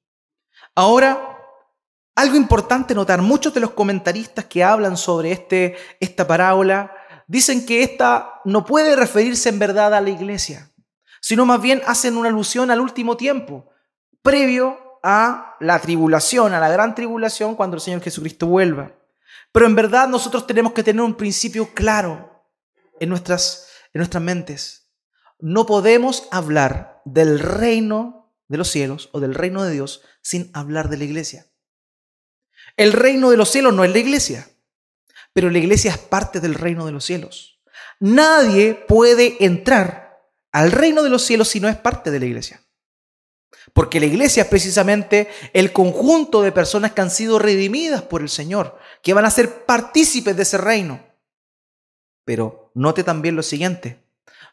Ahora, 0.73 1.37
algo 2.15 2.37
importante 2.37 2.95
notar, 2.95 3.21
muchos 3.21 3.53
de 3.53 3.59
los 3.59 3.71
comentaristas 3.71 4.45
que 4.45 4.63
hablan 4.63 4.95
sobre 4.95 5.33
este, 5.33 5.75
esta 5.99 6.25
parábola 6.25 6.91
dicen 7.27 7.65
que 7.65 7.83
esta 7.83 8.41
no 8.45 8.65
puede 8.65 8.95
referirse 8.95 9.49
en 9.49 9.59
verdad 9.59 9.93
a 9.93 10.01
la 10.01 10.09
iglesia, 10.09 10.71
sino 11.21 11.45
más 11.45 11.61
bien 11.61 11.81
hacen 11.85 12.17
una 12.17 12.29
alusión 12.29 12.71
al 12.71 12.81
último 12.81 13.17
tiempo, 13.17 13.69
previo 14.21 14.99
a 15.03 15.55
la 15.59 15.79
tribulación, 15.79 16.53
a 16.53 16.59
la 16.59 16.69
gran 16.69 16.95
tribulación 16.95 17.55
cuando 17.55 17.75
el 17.75 17.81
Señor 17.81 18.01
Jesucristo 18.01 18.47
vuelva. 18.47 18.93
Pero 19.51 19.65
en 19.65 19.75
verdad 19.75 20.07
nosotros 20.07 20.47
tenemos 20.47 20.73
que 20.73 20.83
tener 20.83 21.01
un 21.01 21.15
principio 21.15 21.73
claro 21.73 22.43
en 22.99 23.09
nuestras 23.09 23.67
en 23.93 23.99
nuestras 23.99 24.23
mentes. 24.23 24.91
No 25.39 25.65
podemos 25.65 26.27
hablar 26.31 27.01
del 27.05 27.39
reino 27.39 28.33
de 28.47 28.57
los 28.57 28.69
cielos 28.69 29.09
o 29.11 29.19
del 29.19 29.33
reino 29.33 29.63
de 29.63 29.71
Dios 29.71 30.01
sin 30.21 30.51
hablar 30.53 30.89
de 30.89 30.97
la 30.97 31.03
iglesia. 31.03 31.47
El 32.75 32.93
reino 32.93 33.29
de 33.31 33.37
los 33.37 33.49
cielos 33.49 33.73
no 33.73 33.83
es 33.83 33.91
la 33.91 33.97
iglesia, 33.97 34.47
pero 35.37 35.51
la 35.51 35.59
iglesia 35.59 35.91
es 35.91 35.99
parte 35.99 36.39
del 36.39 36.55
reino 36.55 36.83
de 36.87 36.91
los 36.91 37.05
cielos. 37.05 37.59
Nadie 37.99 38.73
puede 38.73 39.45
entrar 39.45 40.19
al 40.51 40.71
reino 40.71 41.03
de 41.03 41.11
los 41.11 41.21
cielos 41.21 41.49
si 41.49 41.59
no 41.59 41.69
es 41.69 41.75
parte 41.75 42.09
de 42.09 42.19
la 42.19 42.25
iglesia. 42.25 42.63
Porque 43.71 43.99
la 43.99 44.07
iglesia 44.07 44.41
es 44.41 44.49
precisamente 44.49 45.29
el 45.53 45.71
conjunto 45.71 46.41
de 46.41 46.51
personas 46.51 46.93
que 46.93 47.01
han 47.01 47.11
sido 47.11 47.37
redimidas 47.37 48.01
por 48.01 48.23
el 48.23 48.29
Señor, 48.29 48.79
que 49.03 49.13
van 49.13 49.25
a 49.25 49.29
ser 49.29 49.67
partícipes 49.67 50.35
de 50.35 50.41
ese 50.41 50.57
reino. 50.57 51.05
Pero 52.25 52.71
note 52.73 53.03
también 53.03 53.35
lo 53.35 53.43
siguiente, 53.43 54.03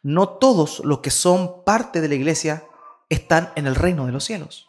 no 0.02 0.36
todos 0.36 0.80
los 0.80 0.98
que 0.98 1.10
son 1.10 1.64
parte 1.64 2.02
de 2.02 2.08
la 2.08 2.14
iglesia 2.14 2.62
están 3.08 3.50
en 3.56 3.66
el 3.66 3.74
reino 3.74 4.04
de 4.04 4.12
los 4.12 4.24
cielos. 4.24 4.68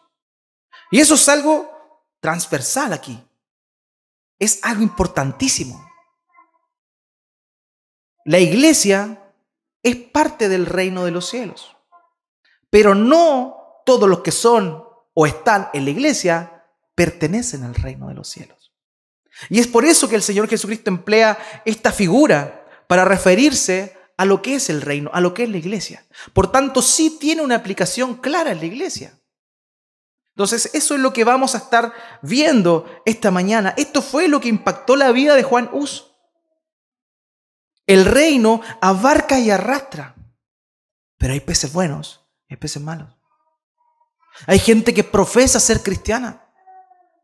Y 0.90 0.98
eso 0.98 1.12
es 1.16 1.28
algo 1.28 2.08
transversal 2.20 2.94
aquí. 2.94 3.22
Es 4.38 4.60
algo 4.62 4.82
importantísimo. 4.82 5.85
La 8.26 8.40
iglesia 8.40 9.22
es 9.84 9.94
parte 9.94 10.48
del 10.48 10.66
reino 10.66 11.04
de 11.04 11.12
los 11.12 11.28
cielos. 11.28 11.76
Pero 12.70 12.96
no 12.96 13.82
todos 13.86 14.08
los 14.08 14.20
que 14.20 14.32
son 14.32 14.84
o 15.14 15.26
están 15.26 15.68
en 15.72 15.84
la 15.84 15.92
iglesia 15.92 16.64
pertenecen 16.96 17.62
al 17.62 17.76
reino 17.76 18.08
de 18.08 18.14
los 18.14 18.28
cielos. 18.28 18.72
Y 19.48 19.60
es 19.60 19.68
por 19.68 19.84
eso 19.84 20.08
que 20.08 20.16
el 20.16 20.22
Señor 20.22 20.48
Jesucristo 20.48 20.90
emplea 20.90 21.38
esta 21.64 21.92
figura 21.92 22.66
para 22.88 23.04
referirse 23.04 23.96
a 24.16 24.24
lo 24.24 24.42
que 24.42 24.56
es 24.56 24.70
el 24.70 24.82
reino, 24.82 25.08
a 25.12 25.20
lo 25.20 25.32
que 25.32 25.44
es 25.44 25.48
la 25.48 25.58
iglesia. 25.58 26.04
Por 26.32 26.50
tanto, 26.50 26.82
sí 26.82 27.18
tiene 27.20 27.42
una 27.42 27.54
aplicación 27.54 28.16
clara 28.16 28.50
en 28.50 28.58
la 28.58 28.66
iglesia. 28.66 29.16
Entonces, 30.30 30.70
eso 30.74 30.94
es 30.94 31.00
lo 31.00 31.12
que 31.12 31.22
vamos 31.22 31.54
a 31.54 31.58
estar 31.58 31.92
viendo 32.22 32.90
esta 33.04 33.30
mañana. 33.30 33.72
Esto 33.76 34.02
fue 34.02 34.26
lo 34.26 34.40
que 34.40 34.48
impactó 34.48 34.96
la 34.96 35.12
vida 35.12 35.36
de 35.36 35.44
Juan 35.44 35.70
Hus. 35.72 36.15
El 37.86 38.04
reino 38.04 38.60
abarca 38.80 39.38
y 39.38 39.50
arrastra. 39.50 40.14
Pero 41.18 41.32
hay 41.32 41.40
peces 41.40 41.72
buenos 41.72 42.22
hay 42.48 42.56
peces 42.56 42.82
malos. 42.82 43.08
Hay 44.46 44.58
gente 44.58 44.94
que 44.94 45.02
profesa 45.02 45.58
ser 45.58 45.82
cristiana, 45.82 46.48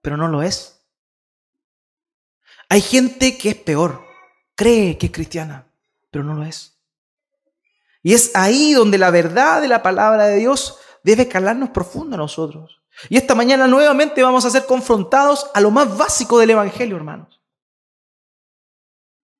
pero 0.00 0.16
no 0.16 0.28
lo 0.28 0.42
es. 0.42 0.80
Hay 2.68 2.80
gente 2.80 3.36
que 3.36 3.50
es 3.50 3.56
peor 3.56 4.02
cree 4.54 4.96
que 4.96 5.06
es 5.06 5.12
cristiana, 5.12 5.66
pero 6.10 6.24
no 6.24 6.34
lo 6.34 6.44
es. 6.44 6.78
Y 8.02 8.14
es 8.14 8.34
ahí 8.34 8.72
donde 8.72 8.98
la 8.98 9.10
verdad 9.10 9.60
de 9.60 9.68
la 9.68 9.82
palabra 9.82 10.26
de 10.26 10.36
Dios 10.36 10.78
debe 11.02 11.28
calarnos 11.28 11.70
profundo 11.70 12.14
a 12.14 12.18
nosotros. 12.18 12.80
Y 13.08 13.16
esta 13.16 13.34
mañana 13.34 13.66
nuevamente 13.66 14.22
vamos 14.22 14.44
a 14.44 14.50
ser 14.50 14.66
confrontados 14.66 15.50
a 15.54 15.60
lo 15.60 15.70
más 15.70 15.96
básico 15.96 16.38
del 16.38 16.50
Evangelio, 16.50 16.96
hermanos. 16.96 17.40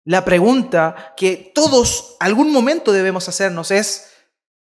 La 0.05 0.25
pregunta 0.25 1.15
que 1.17 1.53
todos 1.55 2.17
algún 2.19 2.53
momento 2.53 2.93
debemos 2.93 3.29
hacernos 3.29 3.71
es, 3.71 4.11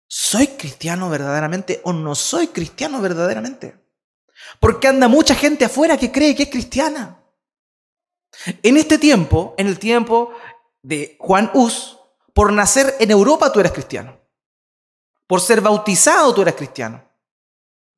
¿soy 0.07 0.47
cristiano 0.47 1.09
verdaderamente 1.09 1.81
o 1.83 1.93
no 1.93 2.13
soy 2.13 2.47
cristiano 2.47 3.01
verdaderamente? 3.01 3.75
Porque 4.59 4.87
anda 4.87 5.07
mucha 5.07 5.33
gente 5.33 5.65
afuera 5.65 5.97
que 5.97 6.11
cree 6.11 6.35
que 6.35 6.43
es 6.43 6.49
cristiana. 6.49 7.23
En 8.61 8.77
este 8.77 8.97
tiempo, 8.97 9.55
en 9.57 9.67
el 9.67 9.79
tiempo 9.79 10.31
de 10.83 11.15
Juan 11.19 11.49
Hus, 11.53 11.97
por 12.33 12.51
nacer 12.53 12.95
en 12.99 13.09
Europa 13.09 13.51
tú 13.51 13.59
eras 13.59 13.71
cristiano. 13.71 14.19
Por 15.25 15.41
ser 15.41 15.61
bautizado 15.61 16.33
tú 16.33 16.43
eras 16.43 16.55
cristiano. 16.55 17.03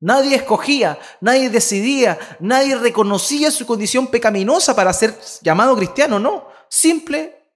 Nadie 0.00 0.36
escogía, 0.36 0.98
nadie 1.20 1.50
decidía, 1.50 2.18
nadie 2.38 2.76
reconocía 2.76 3.50
su 3.50 3.66
condición 3.66 4.06
pecaminosa 4.06 4.76
para 4.76 4.92
ser 4.92 5.18
llamado 5.42 5.76
cristiano, 5.76 6.18
no. 6.20 6.46
Simple, 6.68 7.52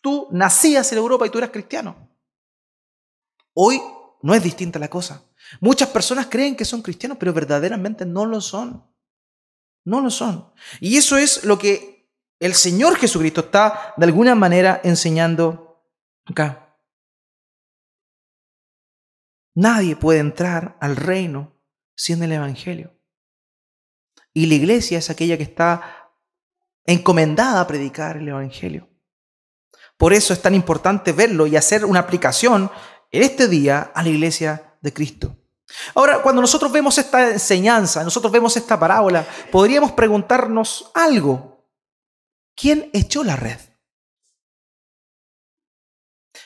tú 0.00 0.28
nacías 0.30 0.90
en 0.92 0.98
Europa 0.98 1.26
y 1.26 1.30
tú 1.30 1.38
eras 1.38 1.50
cristiano. 1.50 2.08
Hoy 3.54 3.80
no 4.22 4.34
es 4.34 4.42
distinta 4.42 4.78
la 4.78 4.88
cosa. 4.88 5.24
Muchas 5.60 5.88
personas 5.88 6.26
creen 6.26 6.56
que 6.56 6.64
son 6.64 6.82
cristianos, 6.82 7.18
pero 7.18 7.32
verdaderamente 7.32 8.04
no 8.04 8.26
lo 8.26 8.40
son. 8.40 8.84
No 9.84 10.00
lo 10.00 10.10
son. 10.10 10.52
Y 10.80 10.96
eso 10.96 11.16
es 11.16 11.44
lo 11.44 11.58
que 11.58 12.08
el 12.38 12.54
Señor 12.54 12.96
Jesucristo 12.96 13.42
está 13.42 13.94
de 13.96 14.06
alguna 14.06 14.34
manera 14.34 14.80
enseñando 14.84 15.82
acá. 16.26 16.76
Nadie 19.54 19.96
puede 19.96 20.20
entrar 20.20 20.76
al 20.80 20.94
reino 20.94 21.52
sin 21.96 22.22
el 22.22 22.32
Evangelio. 22.32 22.94
Y 24.32 24.46
la 24.46 24.54
iglesia 24.54 24.98
es 24.98 25.10
aquella 25.10 25.36
que 25.36 25.42
está 25.42 26.07
encomendada 26.88 27.60
a 27.60 27.66
predicar 27.66 28.16
el 28.16 28.28
Evangelio. 28.28 28.88
Por 29.98 30.14
eso 30.14 30.32
es 30.32 30.40
tan 30.40 30.54
importante 30.54 31.12
verlo 31.12 31.46
y 31.46 31.54
hacer 31.54 31.84
una 31.84 32.00
aplicación 32.00 32.70
en 33.10 33.22
este 33.22 33.46
día 33.46 33.92
a 33.94 34.02
la 34.02 34.08
iglesia 34.08 34.78
de 34.80 34.92
Cristo. 34.94 35.36
Ahora, 35.94 36.22
cuando 36.22 36.40
nosotros 36.40 36.72
vemos 36.72 36.96
esta 36.96 37.32
enseñanza, 37.32 38.02
nosotros 38.02 38.32
vemos 38.32 38.56
esta 38.56 38.80
parábola, 38.80 39.26
podríamos 39.52 39.92
preguntarnos 39.92 40.90
algo. 40.94 41.68
¿Quién 42.54 42.88
echó 42.94 43.22
la 43.22 43.36
red? 43.36 43.58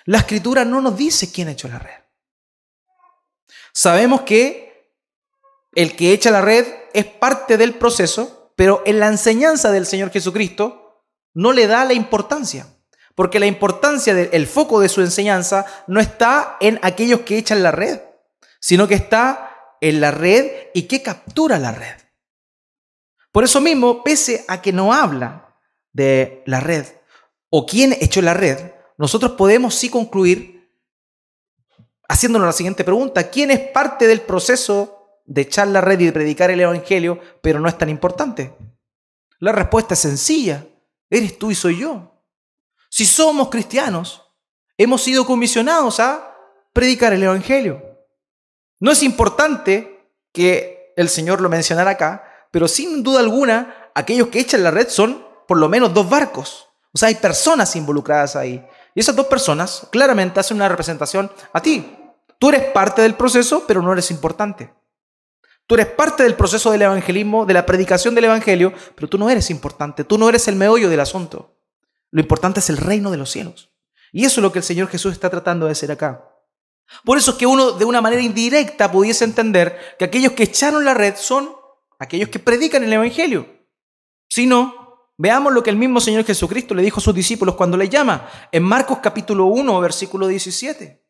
La 0.06 0.18
escritura 0.18 0.64
no 0.64 0.80
nos 0.80 0.96
dice 0.96 1.30
quién 1.30 1.48
echó 1.50 1.68
la 1.68 1.78
red. 1.78 2.02
Sabemos 3.72 4.22
que 4.22 4.90
el 5.72 5.94
que 5.94 6.12
echa 6.12 6.32
la 6.32 6.40
red 6.40 6.66
es 6.92 7.04
parte 7.04 7.56
del 7.56 7.74
proceso, 7.74 8.41
pero 8.56 8.82
en 8.86 9.00
la 9.00 9.08
enseñanza 9.08 9.70
del 9.70 9.86
Señor 9.86 10.10
Jesucristo 10.10 11.04
no 11.34 11.52
le 11.52 11.66
da 11.66 11.84
la 11.84 11.92
importancia. 11.92 12.66
Porque 13.14 13.40
la 13.40 13.46
importancia 13.46 14.14
del 14.14 14.46
foco 14.46 14.80
de 14.80 14.88
su 14.88 15.02
enseñanza 15.02 15.66
no 15.86 16.00
está 16.00 16.56
en 16.60 16.78
aquellos 16.82 17.20
que 17.20 17.36
echan 17.36 17.62
la 17.62 17.70
red, 17.70 18.00
sino 18.58 18.88
que 18.88 18.94
está 18.94 19.76
en 19.80 20.00
la 20.00 20.10
red 20.10 20.68
y 20.72 20.82
que 20.84 21.02
captura 21.02 21.58
la 21.58 21.72
red. 21.72 21.96
Por 23.30 23.44
eso 23.44 23.60
mismo, 23.60 24.02
pese 24.02 24.44
a 24.48 24.62
que 24.62 24.72
no 24.72 24.94
habla 24.94 25.58
de 25.92 26.42
la 26.46 26.60
red 26.60 26.86
o 27.50 27.66
quién 27.66 27.92
echó 28.00 28.22
la 28.22 28.34
red, 28.34 28.72
nosotros 28.96 29.32
podemos 29.32 29.74
sí 29.74 29.90
concluir 29.90 30.70
haciéndonos 32.08 32.46
la 32.46 32.52
siguiente 32.52 32.84
pregunta. 32.84 33.30
¿Quién 33.30 33.50
es 33.50 33.60
parte 33.60 34.06
del 34.06 34.22
proceso 34.22 35.01
de 35.24 35.42
echar 35.42 35.68
la 35.68 35.80
red 35.80 36.00
y 36.00 36.06
de 36.06 36.12
predicar 36.12 36.50
el 36.50 36.60
Evangelio, 36.60 37.20
pero 37.40 37.60
no 37.60 37.68
es 37.68 37.78
tan 37.78 37.88
importante? 37.88 38.54
La 39.38 39.52
respuesta 39.52 39.94
es 39.94 40.00
sencilla. 40.00 40.66
Eres 41.10 41.38
tú 41.38 41.50
y 41.50 41.54
soy 41.54 41.78
yo. 41.78 42.22
Si 42.88 43.04
somos 43.04 43.48
cristianos, 43.48 44.22
hemos 44.76 45.02
sido 45.02 45.26
comisionados 45.26 46.00
a 46.00 46.36
predicar 46.72 47.12
el 47.12 47.22
Evangelio. 47.22 47.82
No 48.80 48.90
es 48.90 49.02
importante 49.02 50.10
que 50.32 50.92
el 50.96 51.08
Señor 51.08 51.40
lo 51.40 51.48
mencionara 51.48 51.92
acá, 51.92 52.48
pero 52.50 52.68
sin 52.68 53.02
duda 53.02 53.20
alguna, 53.20 53.90
aquellos 53.94 54.28
que 54.28 54.40
echan 54.40 54.62
la 54.62 54.70
red 54.70 54.88
son 54.88 55.26
por 55.48 55.58
lo 55.58 55.68
menos 55.68 55.92
dos 55.94 56.08
barcos. 56.08 56.68
O 56.92 56.98
sea, 56.98 57.08
hay 57.08 57.14
personas 57.14 57.74
involucradas 57.76 58.36
ahí. 58.36 58.64
Y 58.94 59.00
esas 59.00 59.16
dos 59.16 59.26
personas 59.26 59.86
claramente 59.90 60.40
hacen 60.40 60.56
una 60.58 60.68
representación 60.68 61.30
a 61.52 61.62
ti. 61.62 61.96
Tú 62.38 62.50
eres 62.50 62.70
parte 62.72 63.02
del 63.02 63.14
proceso, 63.14 63.64
pero 63.66 63.82
no 63.82 63.92
eres 63.92 64.10
importante. 64.10 64.72
Tú 65.66 65.74
eres 65.74 65.86
parte 65.86 66.22
del 66.22 66.34
proceso 66.34 66.70
del 66.70 66.82
evangelismo, 66.82 67.46
de 67.46 67.54
la 67.54 67.64
predicación 67.64 68.14
del 68.14 68.24
evangelio, 68.24 68.72
pero 68.94 69.08
tú 69.08 69.18
no 69.18 69.30
eres 69.30 69.50
importante. 69.50 70.04
Tú 70.04 70.18
no 70.18 70.28
eres 70.28 70.48
el 70.48 70.56
meollo 70.56 70.88
del 70.88 71.00
asunto. 71.00 71.56
Lo 72.10 72.20
importante 72.20 72.60
es 72.60 72.68
el 72.68 72.76
reino 72.76 73.10
de 73.10 73.16
los 73.16 73.30
cielos. 73.30 73.70
Y 74.12 74.24
eso 74.24 74.40
es 74.40 74.42
lo 74.42 74.52
que 74.52 74.58
el 74.58 74.64
Señor 74.64 74.88
Jesús 74.88 75.12
está 75.12 75.30
tratando 75.30 75.66
de 75.66 75.70
decir 75.70 75.90
acá. 75.90 76.28
Por 77.04 77.16
eso 77.16 77.30
es 77.30 77.36
que 77.38 77.46
uno 77.46 77.72
de 77.72 77.84
una 77.84 78.00
manera 78.00 78.20
indirecta 78.20 78.92
pudiese 78.92 79.24
entender 79.24 79.96
que 79.98 80.04
aquellos 80.04 80.32
que 80.32 80.42
echaron 80.42 80.84
la 80.84 80.94
red 80.94 81.14
son 81.16 81.50
aquellos 81.98 82.28
que 82.28 82.38
predican 82.38 82.84
el 82.84 82.92
Evangelio. 82.92 83.46
Si 84.28 84.46
no, 84.46 84.82
Veamos 85.22 85.52
lo 85.52 85.62
que 85.62 85.70
el 85.70 85.76
mismo 85.76 86.00
Señor 86.00 86.24
Jesucristo 86.24 86.74
le 86.74 86.82
dijo 86.82 86.98
a 86.98 87.02
sus 87.02 87.14
discípulos 87.14 87.54
cuando 87.54 87.76
le 87.76 87.88
llama 87.88 88.28
en 88.50 88.64
Marcos 88.64 88.98
capítulo 89.00 89.46
1, 89.46 89.80
versículo 89.80 90.26
17. 90.26 91.00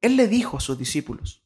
Él 0.00 0.16
le 0.16 0.28
dijo 0.28 0.56
a 0.56 0.60
sus 0.60 0.78
discípulos, 0.78 1.42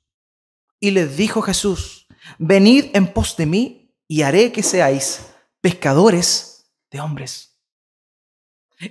y 0.85 0.91
les 0.91 1.17
dijo 1.17 1.41
Jesús, 1.41 2.07
venid 2.39 2.91
en 2.93 3.11
pos 3.11 3.39
de 3.39 3.47
mí 3.47 3.97
y 4.07 4.21
haré 4.21 4.53
que 4.53 4.63
seáis 4.63 5.21
pescadores 5.63 6.67
de 6.91 7.01
hombres. 7.01 7.57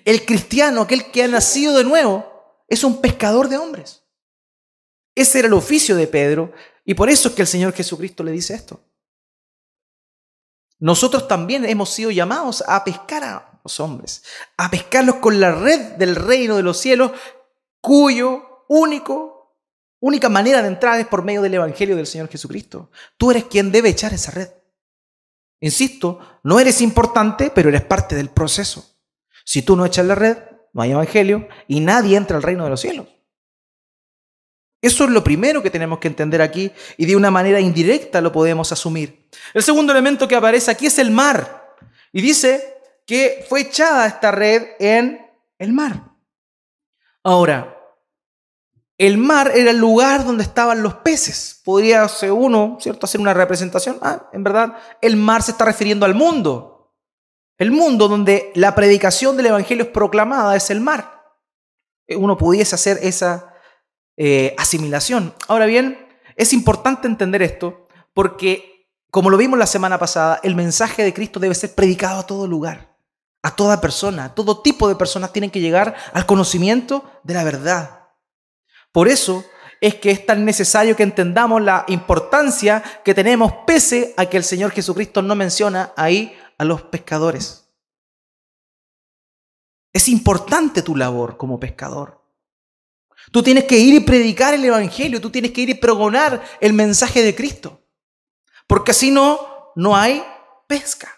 El 0.03 0.25
cristiano, 0.25 0.81
aquel 0.81 1.11
que 1.11 1.23
ha 1.23 1.27
nacido 1.27 1.77
de 1.77 1.83
nuevo, 1.83 2.63
es 2.67 2.83
un 2.83 2.99
pescador 2.99 3.47
de 3.47 3.59
hombres. 3.59 4.01
Ese 5.13 5.37
era 5.37 5.47
el 5.47 5.53
oficio 5.53 5.95
de 5.95 6.07
Pedro 6.07 6.51
y 6.83 6.95
por 6.95 7.11
eso 7.11 7.29
es 7.29 7.35
que 7.35 7.43
el 7.43 7.47
Señor 7.47 7.73
Jesucristo 7.73 8.23
le 8.23 8.31
dice 8.31 8.55
esto. 8.55 8.83
Nosotros 10.79 11.27
también 11.27 11.63
hemos 11.63 11.91
sido 11.91 12.09
llamados 12.09 12.63
a 12.67 12.83
pescar 12.83 13.23
a 13.23 13.59
los 13.63 13.79
hombres, 13.79 14.23
a 14.57 14.71
pescarlos 14.71 15.17
con 15.17 15.39
la 15.39 15.53
red 15.53 15.91
del 15.97 16.15
reino 16.15 16.57
de 16.57 16.63
los 16.63 16.79
cielos, 16.79 17.11
cuyo 17.81 18.65
único, 18.67 19.32
única 20.03 20.27
manera 20.27 20.61
de 20.61 20.67
entrar 20.67 20.99
es 20.99 21.07
por 21.07 21.23
medio 21.23 21.41
del 21.41 21.53
Evangelio 21.53 21.95
del 21.95 22.07
Señor 22.07 22.27
Jesucristo. 22.27 22.91
Tú 23.15 23.31
eres 23.31 23.45
quien 23.45 23.71
debe 23.71 23.89
echar 23.89 24.13
esa 24.13 24.31
red. 24.31 24.49
Insisto, 25.61 26.19
no 26.43 26.59
eres 26.59 26.81
importante, 26.81 27.51
pero 27.55 27.69
eres 27.69 27.83
parte 27.83 28.13
del 28.13 28.29
proceso. 28.29 28.97
Si 29.45 29.61
tú 29.61 29.77
no 29.77 29.85
echas 29.85 30.05
la 30.05 30.15
red, 30.15 30.37
no 30.73 30.81
hay 30.81 30.91
Evangelio 30.91 31.47
y 31.69 31.79
nadie 31.79 32.17
entra 32.17 32.35
al 32.35 32.43
reino 32.43 32.65
de 32.65 32.69
los 32.69 32.81
cielos. 32.81 33.07
Eso 34.81 35.05
es 35.05 35.09
lo 35.11 35.23
primero 35.23 35.63
que 35.63 35.69
tenemos 35.69 35.99
que 35.99 36.09
entender 36.09 36.41
aquí 36.41 36.69
y 36.97 37.05
de 37.05 37.15
una 37.15 37.31
manera 37.31 37.61
indirecta 37.61 38.19
lo 38.19 38.33
podemos 38.33 38.73
asumir. 38.73 39.29
El 39.53 39.63
segundo 39.63 39.93
elemento 39.93 40.27
que 40.27 40.35
aparece 40.35 40.69
aquí 40.69 40.87
es 40.87 40.99
el 40.99 41.11
mar. 41.11 41.77
Y 42.11 42.21
dice 42.21 42.81
que 43.05 43.45
fue 43.47 43.61
echada 43.61 44.05
esta 44.05 44.31
red 44.31 44.63
en 44.79 45.25
el 45.59 45.71
mar. 45.71 46.11
Ahora, 47.23 47.82
el 49.07 49.17
mar 49.17 49.51
era 49.53 49.71
el 49.71 49.77
lugar 49.77 50.23
donde 50.23 50.43
estaban 50.43 50.81
los 50.81 50.93
peces. 50.95 51.61
Podría 51.65 52.07
ser 52.07 52.31
uno, 52.31 52.77
¿cierto?, 52.79 53.05
hacer 53.05 53.19
una 53.19 53.33
representación. 53.33 53.97
Ah, 54.01 54.29
en 54.31 54.43
verdad, 54.43 54.77
el 55.01 55.17
mar 55.17 55.43
se 55.43 55.51
está 55.51 55.65
refiriendo 55.65 56.05
al 56.05 56.15
mundo. 56.15 56.93
El 57.57 57.71
mundo 57.71 58.07
donde 58.07 58.51
la 58.55 58.75
predicación 58.75 59.35
del 59.35 59.47
Evangelio 59.47 59.83
es 59.83 59.89
proclamada 59.89 60.55
es 60.55 60.69
el 60.69 60.79
mar. 60.79 61.21
Uno 62.07 62.37
pudiese 62.37 62.75
hacer 62.75 62.97
esa 63.01 63.53
eh, 64.15 64.55
asimilación. 64.57 65.33
Ahora 65.47 65.65
bien, 65.65 66.07
es 66.37 66.53
importante 66.53 67.07
entender 67.07 67.41
esto 67.41 67.87
porque, 68.13 68.87
como 69.11 69.29
lo 69.29 69.37
vimos 69.37 69.59
la 69.59 69.67
semana 69.67 69.99
pasada, 69.99 70.39
el 70.43 70.55
mensaje 70.55 71.03
de 71.03 71.13
Cristo 71.13 71.39
debe 71.39 71.55
ser 71.55 71.75
predicado 71.75 72.19
a 72.19 72.27
todo 72.27 72.47
lugar, 72.47 72.95
a 73.41 73.55
toda 73.55 73.81
persona, 73.81 74.25
a 74.25 74.35
todo 74.35 74.61
tipo 74.61 74.87
de 74.87 74.95
personas 74.95 75.33
tienen 75.33 75.51
que 75.51 75.59
llegar 75.59 75.95
al 76.13 76.25
conocimiento 76.25 77.03
de 77.23 77.33
la 77.33 77.43
verdad. 77.43 78.02
Por 78.93 79.09
eso 79.09 79.43
es 79.81 79.95
que 79.95 80.11
es 80.11 80.25
tan 80.25 80.45
necesario 80.45 80.95
que 80.95 81.03
entendamos 81.03 81.61
la 81.61 81.83
importancia 81.89 82.81
que 83.03 83.13
tenemos 83.13 83.51
pese 83.67 84.13
a 84.15 84.27
que 84.27 84.37
el 84.37 84.45
Señor 84.45 84.71
Jesucristo 84.71 85.21
no 85.21 85.35
menciona 85.35 85.91
ahí 85.97 86.37
a 86.57 86.63
los 86.63 86.83
pescadores. 86.83 87.67
Es 89.91 90.07
importante 90.07 90.81
tu 90.83 90.95
labor 90.95 91.35
como 91.35 91.59
pescador. 91.59 92.21
Tú 93.31 93.43
tienes 93.43 93.65
que 93.65 93.77
ir 93.77 93.95
y 93.95 93.99
predicar 93.99 94.53
el 94.53 94.63
Evangelio, 94.63 95.19
tú 95.19 95.29
tienes 95.29 95.51
que 95.51 95.61
ir 95.61 95.69
y 95.71 95.75
pregonar 95.75 96.43
el 96.61 96.73
mensaje 96.73 97.23
de 97.23 97.35
Cristo. 97.35 97.81
Porque 98.67 98.93
si 98.93 99.11
no, 99.11 99.73
no 99.75 99.95
hay 99.95 100.23
pesca. 100.67 101.09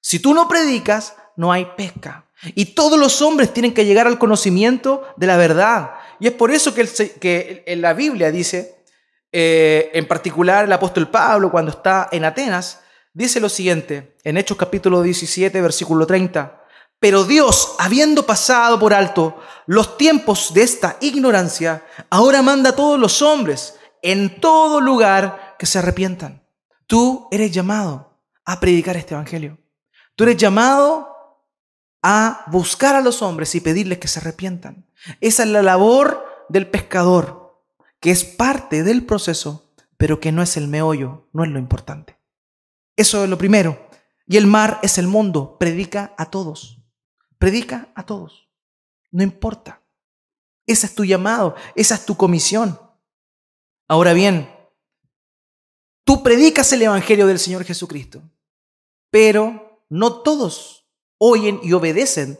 Si 0.00 0.18
tú 0.18 0.34
no 0.34 0.48
predicas, 0.48 1.14
no 1.36 1.52
hay 1.52 1.66
pesca. 1.76 2.26
Y 2.54 2.74
todos 2.74 2.98
los 2.98 3.22
hombres 3.22 3.52
tienen 3.52 3.74
que 3.74 3.84
llegar 3.84 4.06
al 4.06 4.18
conocimiento 4.18 5.06
de 5.16 5.26
la 5.26 5.36
verdad. 5.36 5.92
Y 6.22 6.28
es 6.28 6.34
por 6.34 6.52
eso 6.52 6.72
que, 6.72 7.64
en 7.66 7.82
la 7.82 7.94
Biblia 7.94 8.30
dice, 8.30 8.76
eh, 9.32 9.90
en 9.92 10.06
particular 10.06 10.66
el 10.66 10.72
apóstol 10.72 11.10
Pablo, 11.10 11.50
cuando 11.50 11.72
está 11.72 12.08
en 12.12 12.24
Atenas, 12.24 12.78
dice 13.12 13.40
lo 13.40 13.48
siguiente, 13.48 14.14
en 14.22 14.36
Hechos 14.36 14.56
capítulo 14.56 15.02
17, 15.02 15.60
versículo 15.60 16.06
30. 16.06 16.62
Pero 17.00 17.24
Dios, 17.24 17.74
habiendo 17.80 18.24
pasado 18.24 18.78
por 18.78 18.94
alto 18.94 19.40
los 19.66 19.98
tiempos 19.98 20.54
de 20.54 20.62
esta 20.62 20.96
ignorancia, 21.00 21.84
ahora 22.08 22.40
manda 22.40 22.70
a 22.70 22.76
todos 22.76 23.00
los 23.00 23.20
hombres 23.20 23.74
en 24.00 24.40
todo 24.40 24.80
lugar 24.80 25.56
que 25.58 25.66
se 25.66 25.80
arrepientan. 25.80 26.46
Tú 26.86 27.26
eres 27.32 27.50
llamado 27.50 28.22
a 28.44 28.60
predicar 28.60 28.96
este 28.96 29.14
evangelio. 29.14 29.58
Tú 30.14 30.22
eres 30.22 30.36
llamado 30.36 31.11
a 32.02 32.44
buscar 32.48 32.96
a 32.96 33.00
los 33.00 33.22
hombres 33.22 33.54
y 33.54 33.60
pedirles 33.60 33.98
que 33.98 34.08
se 34.08 34.18
arrepientan. 34.18 34.86
Esa 35.20 35.44
es 35.44 35.48
la 35.48 35.62
labor 35.62 36.24
del 36.48 36.68
pescador, 36.68 37.64
que 38.00 38.10
es 38.10 38.24
parte 38.24 38.82
del 38.82 39.06
proceso, 39.06 39.72
pero 39.96 40.18
que 40.18 40.32
no 40.32 40.42
es 40.42 40.56
el 40.56 40.66
meollo, 40.66 41.28
no 41.32 41.44
es 41.44 41.50
lo 41.50 41.60
importante. 41.60 42.18
Eso 42.96 43.22
es 43.22 43.30
lo 43.30 43.38
primero. 43.38 43.88
Y 44.26 44.36
el 44.36 44.46
mar 44.46 44.80
es 44.82 44.98
el 44.98 45.06
mundo, 45.06 45.56
predica 45.58 46.14
a 46.18 46.26
todos. 46.26 46.82
Predica 47.38 47.92
a 47.94 48.04
todos. 48.04 48.48
No 49.10 49.22
importa. 49.22 49.82
Ese 50.66 50.86
es 50.86 50.94
tu 50.94 51.04
llamado, 51.04 51.54
esa 51.74 51.94
es 51.94 52.04
tu 52.04 52.16
comisión. 52.16 52.78
Ahora 53.88 54.12
bien, 54.12 54.48
tú 56.04 56.22
predicas 56.22 56.72
el 56.72 56.82
Evangelio 56.82 57.26
del 57.26 57.38
Señor 57.38 57.64
Jesucristo, 57.64 58.22
pero 59.10 59.84
no 59.88 60.22
todos 60.22 60.81
oyen 61.24 61.60
y 61.62 61.72
obedecen 61.72 62.36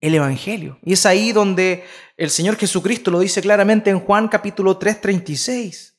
el 0.00 0.14
Evangelio. 0.14 0.78
Y 0.82 0.94
es 0.94 1.04
ahí 1.04 1.32
donde 1.32 1.84
el 2.16 2.30
Señor 2.30 2.56
Jesucristo 2.56 3.10
lo 3.10 3.20
dice 3.20 3.42
claramente 3.42 3.90
en 3.90 4.00
Juan 4.00 4.28
capítulo 4.28 4.78
3, 4.78 5.02
36. 5.02 5.98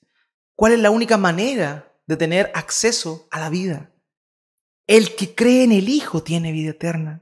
¿Cuál 0.55 0.73
es 0.73 0.79
la 0.79 0.89
única 0.89 1.17
manera 1.17 1.93
de 2.07 2.17
tener 2.17 2.51
acceso 2.55 3.27
a 3.29 3.39
la 3.39 3.49
vida? 3.49 3.91
El 4.87 5.15
que 5.15 5.35
cree 5.35 5.65
en 5.65 5.71
el 5.71 5.87
Hijo 5.87 6.23
tiene 6.23 6.51
vida 6.51 6.71
eterna. 6.71 7.21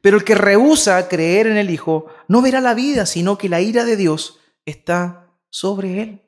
Pero 0.00 0.16
el 0.16 0.22
que 0.22 0.36
rehúsa 0.36 1.08
creer 1.08 1.48
en 1.48 1.56
el 1.56 1.68
Hijo 1.68 2.06
no 2.28 2.40
verá 2.40 2.60
la 2.60 2.74
vida, 2.74 3.04
sino 3.04 3.36
que 3.38 3.48
la 3.48 3.60
ira 3.60 3.84
de 3.84 3.96
Dios 3.96 4.38
está 4.64 5.28
sobre 5.50 6.02
él. 6.02 6.22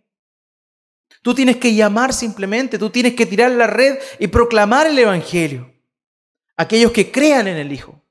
Tú 1.22 1.37
tienes 1.37 1.59
que 1.59 1.72
llamar 1.72 2.12
simplemente, 2.12 2.81
tú 2.81 2.90
tienes 2.90 3.14
que 3.14 3.26
tirar 3.26 3.52
la 3.52 3.68
red 3.68 3.96
y 4.18 4.26
proclamar 4.26 4.88
el 4.88 4.98
Evangelio. 4.98 5.72
Aquellos 6.57 6.90
que 6.90 7.12
crean 7.12 7.46
en 7.46 7.59
el 7.59 7.72
Hijo 7.72 8.02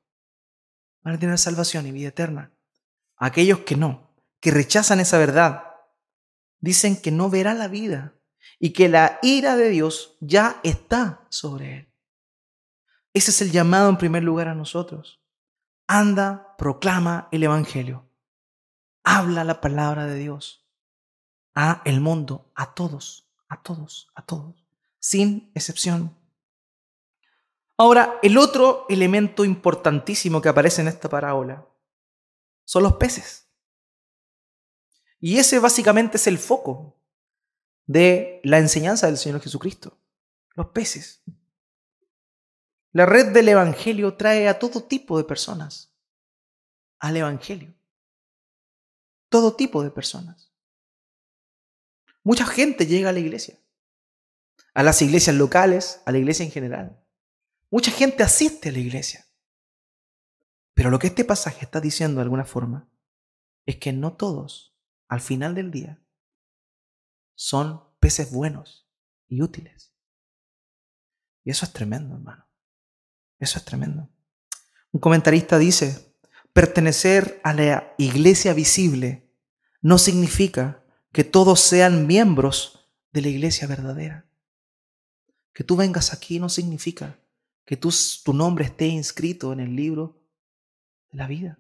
van 1.16 1.32
a 1.32 1.38
salvación 1.38 1.88
y 1.88 1.92
vida 1.92 2.10
eterna. 2.10 2.52
Aquellos 3.18 3.60
que 3.60 3.76
no, 3.76 4.14
que 4.40 4.52
rechazan 4.52 5.00
esa 5.00 5.18
verdad, 5.18 5.64
dicen 6.60 7.02
que 7.02 7.12
no 7.12 7.30
verá 7.30 7.54
la 7.54 7.68
vida 7.68 8.16
y 8.60 8.74
que 8.74 8.90
la 8.90 9.20
ira 9.22 9.56
de 9.56 9.70
Dios 9.70 10.18
ya 10.20 10.60
está 10.64 11.26
sobre 11.30 11.78
él. 11.78 11.94
Ese 13.14 13.32
es 13.32 13.42
el 13.42 13.52
llamado 13.52 13.90
en 13.90 13.98
primer 13.98 14.24
lugar 14.24 14.48
a 14.48 14.56
nosotros. 14.56 15.22
Anda, 15.88 16.56
proclama 16.58 17.30
el 17.32 17.44
Evangelio. 17.44 18.10
Habla 19.04 19.44
la 19.44 19.62
palabra 19.62 20.06
de 20.06 20.16
Dios 20.16 20.68
a 21.56 21.82
el 21.86 22.02
mundo, 22.02 22.52
a 22.54 22.74
todos, 22.74 23.32
a 23.48 23.64
todos, 23.64 24.12
a 24.14 24.22
todos, 24.24 24.68
sin 25.00 25.52
excepción. 25.56 26.16
Ahora, 27.78 28.20
el 28.24 28.38
otro 28.38 28.86
elemento 28.90 29.46
importantísimo 29.46 30.42
que 30.42 30.50
aparece 30.50 30.82
en 30.82 30.88
esta 30.88 31.10
parábola 31.10 31.68
son 32.66 32.84
los 32.84 32.94
peces. 32.98 33.48
Y 35.20 35.38
ese 35.38 35.60
básicamente 35.60 36.18
es 36.18 36.28
el 36.28 36.40
foco 36.40 37.00
de 37.86 38.42
la 38.44 38.58
enseñanza 38.58 39.08
del 39.08 39.18
Señor 39.18 39.42
Jesucristo, 39.42 39.98
los 40.56 40.68
peces. 40.68 41.24
La 42.92 43.06
red 43.06 43.32
del 43.32 43.50
Evangelio 43.50 44.16
trae 44.16 44.48
a 44.48 44.58
todo 44.58 44.84
tipo 44.84 45.18
de 45.18 45.24
personas 45.24 45.94
al 47.00 47.16
Evangelio. 47.16 47.74
Todo 49.30 49.56
tipo 49.56 49.84
de 49.84 49.92
personas. 49.92 50.52
Mucha 52.24 52.46
gente 52.46 52.88
llega 52.88 53.10
a 53.10 53.14
la 53.14 53.20
iglesia, 53.20 53.60
a 54.74 54.84
las 54.84 55.02
iglesias 55.02 55.36
locales, 55.36 56.02
a 56.06 56.12
la 56.12 56.18
iglesia 56.18 56.44
en 56.44 56.52
general. 56.52 57.07
Mucha 57.70 57.92
gente 57.92 58.24
asiste 58.24 58.70
a 58.70 58.72
la 58.72 58.80
iglesia. 58.80 59.28
Pero 60.74 60.90
lo 60.90 61.00
que 61.00 61.08
este 61.08 61.26
pasaje 61.26 61.66
está 61.66 61.82
diciendo 61.82 62.18
de 62.18 62.24
alguna 62.24 62.46
forma 62.46 62.90
es 63.66 63.78
que 63.78 63.92
no 63.92 64.14
todos, 64.14 64.76
al 65.08 65.22
final 65.22 65.56
del 65.56 65.72
día, 65.72 66.02
son 67.36 67.84
peces 68.00 68.32
buenos 68.32 68.88
y 69.28 69.42
útiles. 69.42 69.94
Y 71.44 71.52
eso 71.52 71.66
es 71.66 71.74
tremendo, 71.74 72.16
hermano. 72.16 72.48
Eso 73.40 73.60
es 73.60 73.66
tremendo. 73.66 74.10
Un 74.92 75.00
comentarista 75.00 75.58
dice, 75.58 76.16
pertenecer 76.54 77.42
a 77.44 77.54
la 77.54 77.94
iglesia 77.98 78.54
visible 78.54 79.30
no 79.82 79.98
significa 79.98 80.84
que 81.12 81.24
todos 81.24 81.60
sean 81.60 82.08
miembros 82.08 82.90
de 83.12 83.22
la 83.22 83.28
iglesia 83.30 83.68
verdadera. 83.68 84.30
Que 85.54 85.64
tú 85.64 85.76
vengas 85.76 86.14
aquí 86.14 86.40
no 86.40 86.50
significa 86.50 87.20
que 87.68 87.76
tu, 87.76 87.92
nombre 88.34 88.64
esté 88.64 88.88
inscrito 88.88 89.52
en 89.52 89.60
el 89.60 89.76
libro 89.76 90.26
de 91.12 91.18
la 91.18 91.28
vida. 91.28 91.60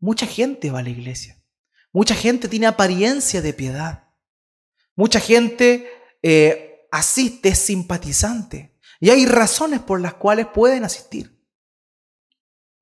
Mucha 0.00 0.26
gente 0.26 0.72
va 0.72 0.80
a 0.80 0.82
la 0.82 0.90
iglesia. 0.90 1.40
Mucha 1.92 2.16
gente 2.16 2.48
tiene 2.48 2.66
apariencia 2.66 3.40
de 3.40 3.54
piedad. 3.54 4.12
Mucha 4.96 5.20
gente 5.20 5.88
eh, 6.20 6.88
asiste, 6.90 7.54
simpatizante. 7.54 8.76
Y 8.98 9.10
hay 9.10 9.24
razones 9.24 9.78
por 9.78 10.00
las 10.00 10.14
cuales 10.14 10.48
pueden 10.52 10.82
asistir. 10.82 11.40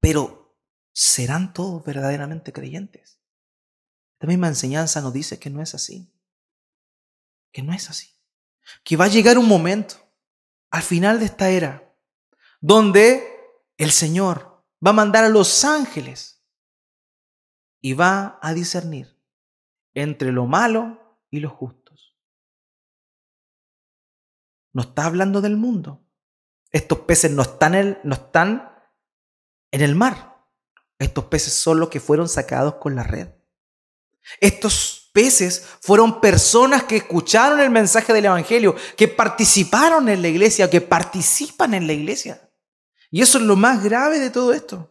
Pero, 0.01 0.59
¿serán 0.91 1.53
todos 1.53 1.85
verdaderamente 1.85 2.51
creyentes? 2.51 3.21
La 4.21 4.27
misma 4.27 4.49
enseñanza 4.49 5.03
nos 5.03 5.13
dice 5.13 5.39
que 5.39 5.51
no 5.51 5.61
es 5.61 5.75
así. 5.75 6.11
Que 7.53 7.63
no 7.63 7.75
es 7.75 7.91
así. 7.91 8.09
Que 8.83 8.97
va 8.97 9.05
a 9.05 9.09
llegar 9.09 9.37
un 9.37 9.49
momento, 9.49 10.10
al 10.71 10.83
final 10.83 11.19
de 11.19 11.25
esta 11.27 11.51
era, 11.51 11.95
donde 12.61 13.27
el 13.77 13.91
Señor 13.91 14.65
va 14.85 14.91
a 14.91 14.95
mandar 14.95 15.25
a 15.25 15.29
los 15.29 15.65
ángeles 15.65 16.45
y 17.81 17.95
va 17.95 18.39
a 18.43 18.53
discernir 18.53 19.19
entre 19.95 20.33
lo 20.33 20.47
malo 20.47 21.19
y 21.31 21.41
lo 21.41 21.51
justos. 21.51 22.17
No 24.73 24.83
está 24.83 25.07
hablando 25.07 25.41
del 25.41 25.57
mundo, 25.57 26.05
estos 26.71 27.01
peces 27.01 27.31
no 27.31 27.43
están, 27.43 27.75
en, 27.75 27.99
no 28.05 28.15
están 28.15 28.73
en 29.71 29.81
el 29.81 29.95
mar. 29.95 30.47
Estos 30.99 31.25
peces 31.25 31.53
son 31.55 31.81
los 31.81 31.89
que 31.89 31.99
fueron 31.99 32.29
sacados 32.29 32.75
con 32.75 32.95
la 32.95 33.03
red. 33.03 33.29
Estos 34.41 35.00
peces 35.13 35.67
fueron 35.81 36.21
personas 36.21 36.85
que 36.85 36.97
escucharon 36.97 37.61
el 37.61 37.71
mensaje 37.71 38.13
del 38.13 38.27
Evangelio, 38.27 38.75
que 38.97 39.09
participaron 39.09 40.09
en 40.09 40.23
la 40.23 40.29
iglesia, 40.29 40.71
que 40.71 40.81
participan 40.81 41.75
en 41.75 41.87
la 41.87 41.93
iglesia. 41.93 42.49
Y 43.11 43.23
eso 43.23 43.39
es 43.39 43.45
lo 43.45 43.57
más 43.57 43.83
grave 43.83 44.19
de 44.19 44.31
todo 44.31 44.53
esto. 44.53 44.89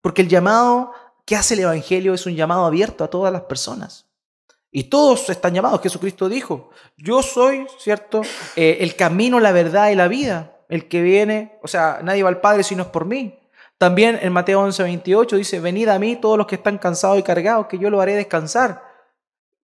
Porque 0.00 0.22
el 0.22 0.28
llamado 0.28 0.92
que 1.24 1.36
hace 1.36 1.54
el 1.54 1.60
Evangelio 1.60 2.12
es 2.12 2.26
un 2.26 2.34
llamado 2.34 2.66
abierto 2.66 3.04
a 3.04 3.08
todas 3.08 3.32
las 3.32 3.42
personas. 3.42 4.06
Y 4.70 4.84
todos 4.84 5.30
están 5.30 5.54
llamados. 5.54 5.80
Jesucristo 5.80 6.28
dijo, 6.28 6.70
yo 6.96 7.22
soy, 7.22 7.66
¿cierto? 7.78 8.22
Eh, 8.56 8.78
el 8.80 8.96
camino, 8.96 9.40
la 9.40 9.52
verdad 9.52 9.90
y 9.90 9.94
la 9.94 10.08
vida. 10.08 10.58
El 10.68 10.88
que 10.88 11.00
viene, 11.00 11.58
o 11.62 11.68
sea, 11.68 12.00
nadie 12.02 12.22
va 12.22 12.28
al 12.28 12.40
Padre 12.40 12.64
si 12.64 12.74
no 12.74 12.82
es 12.82 12.88
por 12.88 13.04
mí. 13.04 13.38
También 13.78 14.18
en 14.22 14.32
Mateo 14.32 14.60
11, 14.60 14.82
28 14.82 15.36
dice, 15.36 15.60
venid 15.60 15.88
a 15.88 15.98
mí 15.98 16.16
todos 16.16 16.38
los 16.38 16.46
que 16.46 16.54
están 16.54 16.78
cansados 16.78 17.18
y 17.18 17.22
cargados, 17.22 17.66
que 17.66 17.78
yo 17.78 17.90
lo 17.90 18.00
haré 18.00 18.14
descansar. 18.14 18.82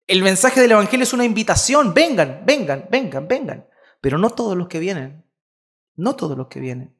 El 0.07 0.23
mensaje 0.23 0.61
del 0.61 0.73
Evangelio 0.73 1.05
es 1.05 1.13
una 1.13 1.25
invitación. 1.25 1.95
Vengan, 1.95 2.43
vengan, 2.45 2.89
vengan, 2.91 3.29
vengan. 3.29 3.69
Pero 4.01 4.19
no 4.19 4.31
todos 4.31 4.57
los 4.57 4.69
que 4.69 4.79
vienen, 4.79 5.25
no 5.95 6.17
todos 6.17 6.37
los 6.37 6.49
que 6.49 6.61
vienen 6.61 6.97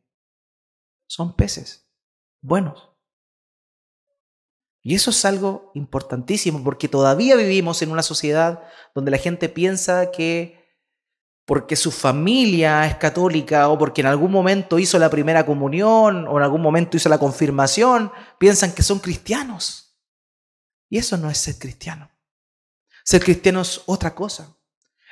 son 1.07 1.35
peces 1.35 1.89
buenos. 2.41 2.91
Y 4.83 4.95
eso 4.95 5.11
es 5.11 5.25
algo 5.25 5.73
importantísimo 5.75 6.63
porque 6.63 6.89
todavía 6.89 7.37
vivimos 7.37 7.83
en 7.83 7.91
una 7.91 8.03
sociedad 8.03 8.63
donde 8.95 9.11
la 9.11 9.19
gente 9.19 9.49
piensa 9.49 10.11
que 10.11 10.60
porque 11.51 11.75
su 11.75 11.91
familia 11.91 12.87
es 12.87 12.95
católica 12.95 13.71
o 13.71 13.77
porque 13.77 14.03
en 14.03 14.07
algún 14.07 14.31
momento 14.31 14.79
hizo 14.79 15.01
la 15.01 15.11
primera 15.11 15.45
comunión 15.45 16.29
o 16.29 16.37
en 16.37 16.45
algún 16.45 16.63
momento 16.63 16.97
hizo 16.97 17.09
la 17.09 17.19
confirmación, 17.19 18.13
piensan 18.39 18.71
que 18.71 18.85
son 18.85 19.01
cristianos. 19.01 19.99
Y 20.89 20.99
eso 20.99 21.17
no 21.17 21.29
es 21.29 21.39
ser 21.39 21.59
cristiano. 21.59 22.09
Ser 23.03 23.25
cristiano 23.25 23.63
es 23.63 23.83
otra 23.87 24.15
cosa. 24.15 24.57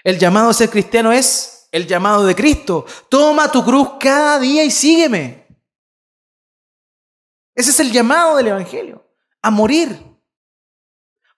El 0.04 0.16
llamado 0.16 0.50
a 0.50 0.54
ser 0.54 0.70
cristiano 0.70 1.10
es 1.10 1.68
el 1.72 1.88
llamado 1.88 2.24
de 2.24 2.36
Cristo. 2.36 2.86
Toma 3.08 3.50
tu 3.50 3.64
cruz 3.64 3.94
cada 3.98 4.38
día 4.38 4.62
y 4.62 4.70
sígueme. 4.70 5.44
Ese 7.52 7.70
es 7.70 7.80
el 7.80 7.90
llamado 7.90 8.36
del 8.36 8.46
Evangelio 8.46 9.04
a 9.42 9.50
morir. 9.50 10.00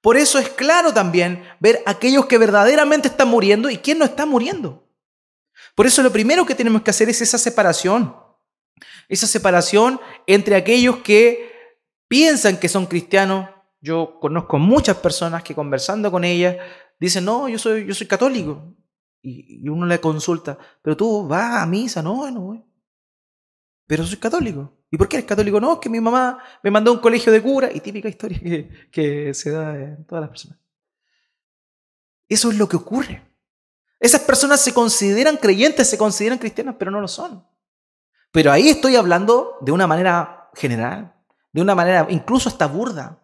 Por 0.03 0.19
eso 0.19 0.39
es 0.39 0.51
claro 0.51 0.93
también 0.93 1.43
ver 1.59 1.83
aquellos 1.87 2.27
que 2.27 2.37
verdaderamente 2.37 3.09
están 3.09 3.29
muriendo 3.29 3.71
y 3.71 3.79
quién 3.79 3.99
no 3.99 4.05
está 4.05 4.27
muriendo. 4.27 4.90
Por 5.75 5.87
eso 5.87 6.03
lo 6.03 6.13
primero 6.13 6.45
que 6.47 6.55
tenemos 6.55 6.83
que 6.83 6.91
hacer 6.91 7.09
es 7.09 7.21
esa 7.21 7.39
separación. 7.39 8.15
Esa 9.09 9.27
separación 9.27 10.01
entre 10.27 10.57
aquellos 10.57 10.99
que 10.99 11.51
piensan 12.09 12.59
que 12.59 12.69
son 12.69 12.87
cristianos. 12.87 13.49
Yo 13.81 14.19
conozco 14.21 14.59
muchas 14.59 14.97
personas 14.99 15.43
que 15.43 15.55
conversando 15.55 16.11
con 16.11 16.25
ellas 16.25 16.57
dicen, 16.99 17.25
no, 17.25 17.49
yo 17.49 17.59
soy, 17.59 17.87
yo 17.87 17.95
soy 17.95 18.07
católico. 18.07 18.75
Y, 19.23 19.69
uno 19.69 19.87
le 19.87 20.01
consulta, 20.01 20.59
pero 20.83 20.97
tú 20.97 21.27
vas 21.27 21.63
a 21.63 21.67
misa, 21.67 22.03
no, 22.03 22.31
no 22.31 22.41
voy. 22.41 22.65
pero 23.87 24.05
soy 24.05 24.17
católico. 24.19 24.79
¿Y 24.91 24.97
por 24.97 25.09
qué 25.09 25.17
eres 25.17 25.29
católico? 25.29 25.61
No, 25.61 25.75
es 25.75 25.79
que 25.79 25.89
mi 25.89 26.01
mamá 26.01 26.39
me 26.63 26.71
mandó 26.71 26.91
a 26.91 26.95
un 26.95 27.01
colegio 27.01 27.33
de 27.33 27.43
cura 27.43 27.71
y 27.73 27.81
típica 27.81 28.09
historia 28.09 28.41
que, 28.41 28.89
que 28.91 29.35
se 29.35 29.51
da 29.51 29.77
en 29.77 30.05
todas 30.05 30.23
las 30.23 30.31
personas. 30.31 30.59
Eso 32.29 32.51
es 32.51 32.59
lo 32.59 32.69
que 32.69 32.77
ocurre. 32.77 33.30
Esas 34.01 34.23
personas 34.23 34.63
se 34.63 34.73
consideran 34.73 35.37
creyentes, 35.37 35.89
se 35.89 35.99
consideran 35.99 36.39
cristianas, 36.39 36.77
pero 36.79 36.91
no 36.91 37.01
lo 37.01 37.09
son. 37.09 37.47
Pero 38.33 38.51
ahí 38.51 38.71
estoy 38.71 38.97
hablando 38.97 39.59
de 39.61 39.73
una 39.73 39.87
manera 39.87 40.51
general, 40.55 41.15
de 41.53 41.61
una 41.61 41.75
manera 41.75 42.07
incluso 42.09 42.49
hasta 42.49 42.67
burda. 42.67 43.23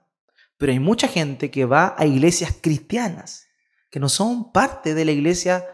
Pero 0.58 0.72
hay 0.72 0.78
mucha 0.78 1.08
gente 1.08 1.50
que 1.50 1.64
va 1.64 1.94
a 1.96 2.04
iglesias 2.04 2.54
cristianas, 2.60 3.46
que 3.90 3.98
no 3.98 4.10
son 4.10 4.52
parte 4.52 4.94
de 4.94 5.04
la 5.06 5.12
iglesia 5.12 5.64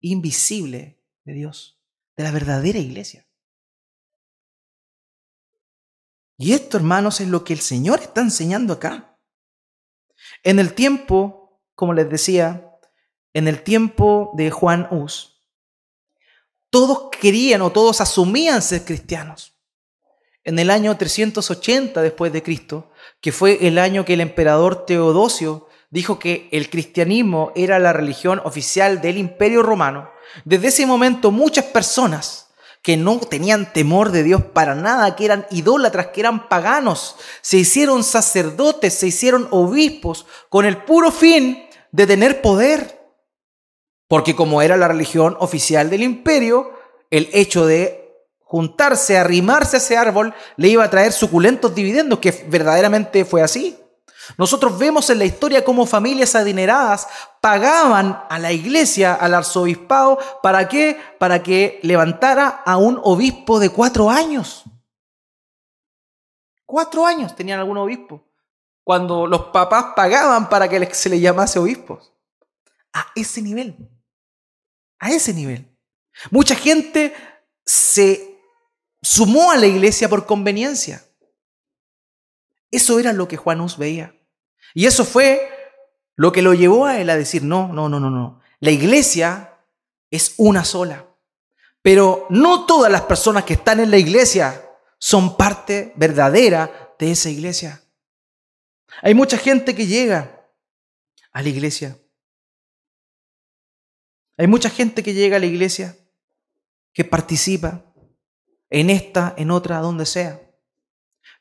invisible 0.00 1.02
de 1.24 1.32
Dios, 1.32 1.80
de 2.16 2.24
la 2.24 2.30
verdadera 2.30 2.78
iglesia. 2.78 3.26
Y 6.36 6.52
esto, 6.52 6.76
hermanos, 6.76 7.20
es 7.20 7.28
lo 7.28 7.44
que 7.44 7.54
el 7.54 7.60
Señor 7.60 8.00
está 8.00 8.20
enseñando 8.20 8.74
acá. 8.74 9.18
En 10.42 10.58
el 10.58 10.74
tiempo, 10.74 11.62
como 11.74 11.94
les 11.94 12.10
decía, 12.10 12.75
en 13.36 13.48
el 13.48 13.62
tiempo 13.62 14.30
de 14.32 14.50
Juan 14.50 14.88
Hus, 14.90 15.42
todos 16.70 17.10
querían 17.20 17.60
o 17.60 17.70
todos 17.70 18.00
asumían 18.00 18.62
ser 18.62 18.86
cristianos. 18.86 19.52
En 20.42 20.58
el 20.58 20.70
año 20.70 20.96
380 20.96 22.00
después 22.00 22.32
de 22.32 22.42
Cristo, 22.42 22.90
que 23.20 23.32
fue 23.32 23.66
el 23.66 23.78
año 23.78 24.06
que 24.06 24.14
el 24.14 24.22
emperador 24.22 24.86
Teodosio 24.86 25.68
dijo 25.90 26.18
que 26.18 26.48
el 26.50 26.70
cristianismo 26.70 27.52
era 27.54 27.78
la 27.78 27.92
religión 27.92 28.40
oficial 28.42 29.02
del 29.02 29.18
imperio 29.18 29.62
romano, 29.62 30.08
desde 30.46 30.68
ese 30.68 30.86
momento 30.86 31.30
muchas 31.30 31.66
personas 31.66 32.54
que 32.80 32.96
no 32.96 33.18
tenían 33.18 33.70
temor 33.70 34.12
de 34.12 34.22
Dios 34.22 34.44
para 34.54 34.74
nada, 34.74 35.14
que 35.14 35.26
eran 35.26 35.46
idólatras, 35.50 36.06
que 36.06 36.20
eran 36.20 36.48
paganos, 36.48 37.16
se 37.42 37.58
hicieron 37.58 38.02
sacerdotes, 38.02 38.94
se 38.94 39.08
hicieron 39.08 39.46
obispos 39.50 40.24
con 40.48 40.64
el 40.64 40.78
puro 40.78 41.10
fin 41.10 41.66
de 41.92 42.06
tener 42.06 42.40
poder. 42.40 42.95
Porque 44.08 44.36
como 44.36 44.62
era 44.62 44.76
la 44.76 44.88
religión 44.88 45.36
oficial 45.40 45.90
del 45.90 46.02
imperio, 46.02 46.70
el 47.10 47.28
hecho 47.32 47.66
de 47.66 48.06
juntarse, 48.46 49.18
arrimarse 49.18 49.76
a 49.76 49.78
ese 49.78 49.96
árbol, 49.96 50.32
le 50.56 50.68
iba 50.68 50.84
a 50.84 50.90
traer 50.90 51.12
suculentos 51.12 51.74
dividendos, 51.74 52.20
que 52.20 52.30
verdaderamente 52.48 53.24
fue 53.24 53.42
así. 53.42 53.76
Nosotros 54.38 54.78
vemos 54.78 55.10
en 55.10 55.18
la 55.18 55.24
historia 55.24 55.64
cómo 55.64 55.86
familias 55.86 56.34
adineradas 56.34 57.08
pagaban 57.40 58.24
a 58.28 58.38
la 58.38 58.52
iglesia, 58.52 59.14
al 59.14 59.34
arzobispado, 59.34 60.18
¿para 60.42 60.68
qué? 60.68 60.98
Para 61.18 61.42
que 61.42 61.80
levantara 61.82 62.48
a 62.48 62.76
un 62.76 63.00
obispo 63.02 63.58
de 63.58 63.70
cuatro 63.70 64.10
años. 64.10 64.64
Cuatro 66.64 67.06
años 67.06 67.34
tenían 67.36 67.60
algún 67.60 67.78
obispo. 67.78 68.24
Cuando 68.84 69.26
los 69.26 69.46
papás 69.46 69.86
pagaban 69.94 70.48
para 70.48 70.68
que 70.68 70.94
se 70.94 71.08
le 71.08 71.20
llamase 71.20 71.58
obispos. 71.58 72.12
A 72.92 73.06
ese 73.14 73.42
nivel 73.42 73.76
a 74.98 75.10
ese 75.10 75.32
nivel. 75.32 75.68
Mucha 76.30 76.54
gente 76.54 77.14
se 77.64 78.38
sumó 79.02 79.50
a 79.50 79.56
la 79.56 79.66
iglesia 79.66 80.08
por 80.08 80.26
conveniencia. 80.26 81.04
Eso 82.70 82.98
era 82.98 83.12
lo 83.12 83.28
que 83.28 83.36
Juan 83.36 83.60
Hus 83.60 83.78
veía. 83.78 84.14
Y 84.74 84.86
eso 84.86 85.04
fue 85.04 85.48
lo 86.16 86.32
que 86.32 86.42
lo 86.42 86.54
llevó 86.54 86.86
a 86.86 86.98
él 87.00 87.10
a 87.10 87.16
decir, 87.16 87.42
no, 87.42 87.68
no, 87.72 87.88
no, 87.88 88.00
no, 88.00 88.10
no. 88.10 88.40
La 88.60 88.70
iglesia 88.70 89.58
es 90.10 90.34
una 90.36 90.64
sola. 90.64 91.06
Pero 91.82 92.26
no 92.30 92.66
todas 92.66 92.90
las 92.90 93.02
personas 93.02 93.44
que 93.44 93.54
están 93.54 93.80
en 93.80 93.90
la 93.90 93.98
iglesia 93.98 94.62
son 94.98 95.36
parte 95.36 95.92
verdadera 95.96 96.94
de 96.98 97.12
esa 97.12 97.30
iglesia. 97.30 97.82
Hay 99.02 99.14
mucha 99.14 99.38
gente 99.38 99.74
que 99.74 99.86
llega 99.86 100.50
a 101.32 101.42
la 101.42 101.48
iglesia 101.48 101.98
hay 104.36 104.46
mucha 104.46 104.70
gente 104.70 105.02
que 105.02 105.14
llega 105.14 105.36
a 105.36 105.40
la 105.40 105.46
iglesia, 105.46 105.96
que 106.92 107.04
participa 107.04 107.84
en 108.70 108.90
esta, 108.90 109.34
en 109.36 109.50
otra, 109.50 109.78
donde 109.80 110.06
sea. 110.06 110.40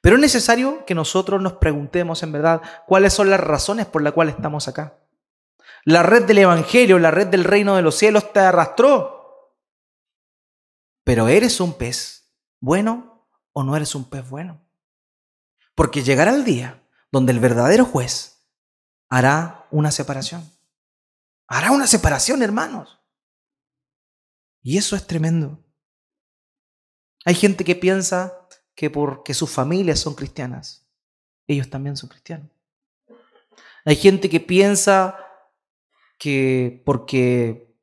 Pero 0.02 0.16
es 0.16 0.22
necesario 0.22 0.86
que 0.86 0.96
nosotros 0.96 1.42
nos 1.42 1.54
preguntemos 1.54 2.24
en 2.24 2.32
verdad 2.32 2.62
cuáles 2.86 3.14
son 3.14 3.30
las 3.30 3.40
razones 3.40 3.86
por 3.86 4.02
las 4.02 4.14
cuales 4.14 4.36
estamos 4.36 4.68
acá. 4.68 5.00
La 5.84 6.04
red 6.04 6.26
del 6.26 6.40
Evangelio, 6.40 7.00
la 7.00 7.12
red 7.12 7.28
del 7.28 7.44
reino 7.44 7.76
de 7.76 7.82
los 7.82 7.96
cielos 7.96 8.32
te 8.32 8.40
arrastró. 8.40 9.54
Pero 11.04 11.28
¿eres 11.28 11.60
un 11.60 11.74
pez 11.74 12.32
bueno 12.60 13.28
o 13.54 13.64
no 13.64 13.76
eres 13.76 13.94
un 13.96 14.10
pez 14.10 14.28
bueno? 14.30 14.62
Porque 15.76 16.04
llegará 16.04 16.34
el 16.34 16.44
día 16.44 16.84
donde 17.12 17.32
el 17.32 17.40
verdadero 17.40 17.86
juez 17.86 18.48
hará 19.10 19.68
una 19.70 19.92
separación. 19.92 20.50
Hará 21.48 21.72
una 21.72 21.88
separación, 21.88 22.42
hermanos. 22.42 23.00
Y 24.62 24.78
eso 24.78 24.96
es 24.96 25.06
tremendo. 25.06 25.64
Hay 27.24 27.36
gente 27.36 27.64
que 27.64 27.76
piensa 27.76 28.48
que 28.76 28.90
porque 28.90 29.34
sus 29.34 29.50
familias 29.50 30.00
son 30.00 30.16
cristianas, 30.16 30.88
ellos 31.48 31.70
también 31.70 31.98
son 31.98 32.10
cristianos. 32.10 32.50
Hay 33.86 33.96
gente 33.96 34.30
que 34.30 34.40
piensa 34.40 35.18
que 36.18 36.82
porque 36.86 37.76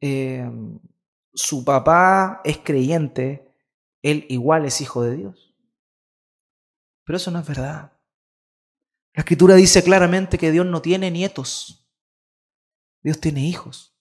eh, 0.00 0.50
su 1.32 1.64
papá 1.64 2.40
es 2.44 2.58
creyente, 2.58 3.50
él 4.02 4.26
igual 4.28 4.64
es 4.66 4.80
hijo 4.80 5.02
de 5.02 5.16
Dios. 5.16 5.54
Pero 7.04 7.16
eso 7.16 7.30
no 7.30 7.40
es 7.40 7.46
verdad. 7.46 7.92
La 9.14 9.20
escritura 9.20 9.54
dice 9.54 9.82
claramente 9.82 10.38
que 10.38 10.52
Dios 10.52 10.66
no 10.66 10.80
tiene 10.80 11.10
nietos. 11.10 11.79
Dios 13.02 13.20
tiene 13.20 13.46
hijos. 13.46 13.94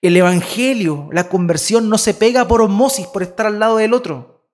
El 0.00 0.16
Evangelio, 0.16 1.08
la 1.12 1.28
conversión 1.28 1.88
no 1.88 1.98
se 1.98 2.14
pega 2.14 2.46
por 2.46 2.60
osmosis, 2.60 3.06
por 3.06 3.22
estar 3.22 3.46
al 3.46 3.58
lado 3.58 3.76
del 3.76 3.94
otro. 3.94 4.50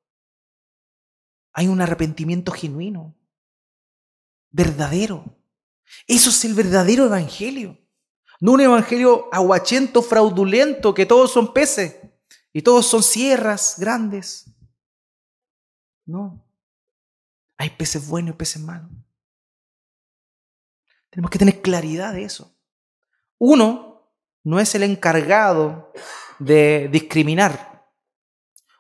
Hay 1.53 1.67
un 1.67 1.81
arrepentimiento 1.81 2.53
genuino, 2.53 3.17
verdadero. 4.51 5.25
Eso 6.07 6.31
es 6.31 6.45
el 6.45 6.55
verdadero 6.55 7.07
Evangelio. 7.07 7.77
No 8.39 8.53
un 8.53 8.61
Evangelio 8.61 9.29
aguachento, 9.33 10.03
fraudulento, 10.03 10.95
que 10.95 11.05
todos 11.05 11.33
son 11.33 11.53
peces 11.53 11.97
y 12.53 12.63
todos 12.63 12.87
son 12.87 13.03
sierras 13.03 13.75
grandes. 13.79 14.47
No. 16.07 16.47
Hay 17.59 17.71
peces 17.71 18.09
buenos 18.09 18.35
y 18.35 18.39
peces 18.39 18.63
malos. 18.63 18.91
Tenemos 21.11 21.31
que 21.31 21.39
tener 21.39 21.61
claridad 21.61 22.15
de 22.15 22.25
eso. 22.25 22.57
Uno 23.39 23.91
no 24.45 24.61
es 24.61 24.75
el 24.75 24.83
encargado 24.83 25.93
de 26.39 26.89
discriminar. 26.91 27.85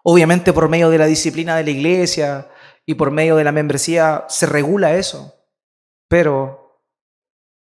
Obviamente 0.02 0.52
por 0.52 0.68
medio 0.68 0.90
de 0.90 0.98
la 0.98 1.06
disciplina 1.06 1.56
de 1.56 1.64
la 1.64 1.70
iglesia 1.70 2.50
y 2.86 2.94
por 2.94 3.10
medio 3.10 3.36
de 3.36 3.44
la 3.44 3.52
membresía 3.52 4.24
se 4.28 4.46
regula 4.46 4.96
eso. 4.96 5.34
Pero 6.08 6.82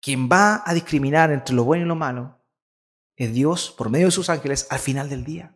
quien 0.00 0.28
va 0.28 0.62
a 0.64 0.74
discriminar 0.74 1.30
entre 1.32 1.54
lo 1.54 1.64
bueno 1.64 1.84
y 1.84 1.88
lo 1.88 1.96
malo 1.96 2.38
es 3.16 3.32
Dios 3.32 3.70
por 3.76 3.90
medio 3.90 4.06
de 4.06 4.12
sus 4.12 4.30
ángeles 4.30 4.66
al 4.70 4.78
final 4.78 5.08
del 5.08 5.24
día. 5.24 5.54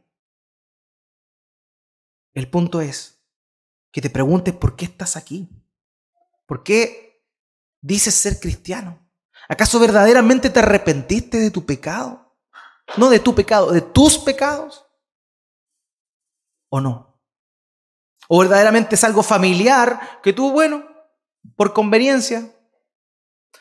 El 2.35 2.51
punto 2.51 2.81
es 2.81 3.25
que 3.93 4.01
te 4.01 4.11
preguntes 4.11 4.53
por 4.55 4.77
qué 4.77 4.87
estás 4.87 5.17
aquí. 5.17 5.49
¿Por 6.47 6.62
qué 6.62 7.04
dices 7.85 8.14
ser 8.14 8.40
cristiano? 8.40 8.99
¿Acaso 9.49 9.79
verdaderamente 9.79 10.49
te 10.49 10.59
arrepentiste 10.59 11.38
de 11.38 11.51
tu 11.51 11.66
pecado? 11.66 12.35
No 12.97 13.11
de 13.11 13.20
tu 13.20 13.35
pecado, 13.35 13.73
de 13.73 13.83
tus 13.83 14.18
pecados. 14.18 14.87
¿O 16.70 16.81
no? 16.81 17.20
¿O 18.29 18.38
verdaderamente 18.38 18.94
es 18.94 19.05
algo 19.05 19.23
familiar 19.23 20.20
que 20.23 20.33
tú, 20.33 20.51
bueno, 20.51 20.85
por 21.57 21.75
conveniencia? 21.75 22.51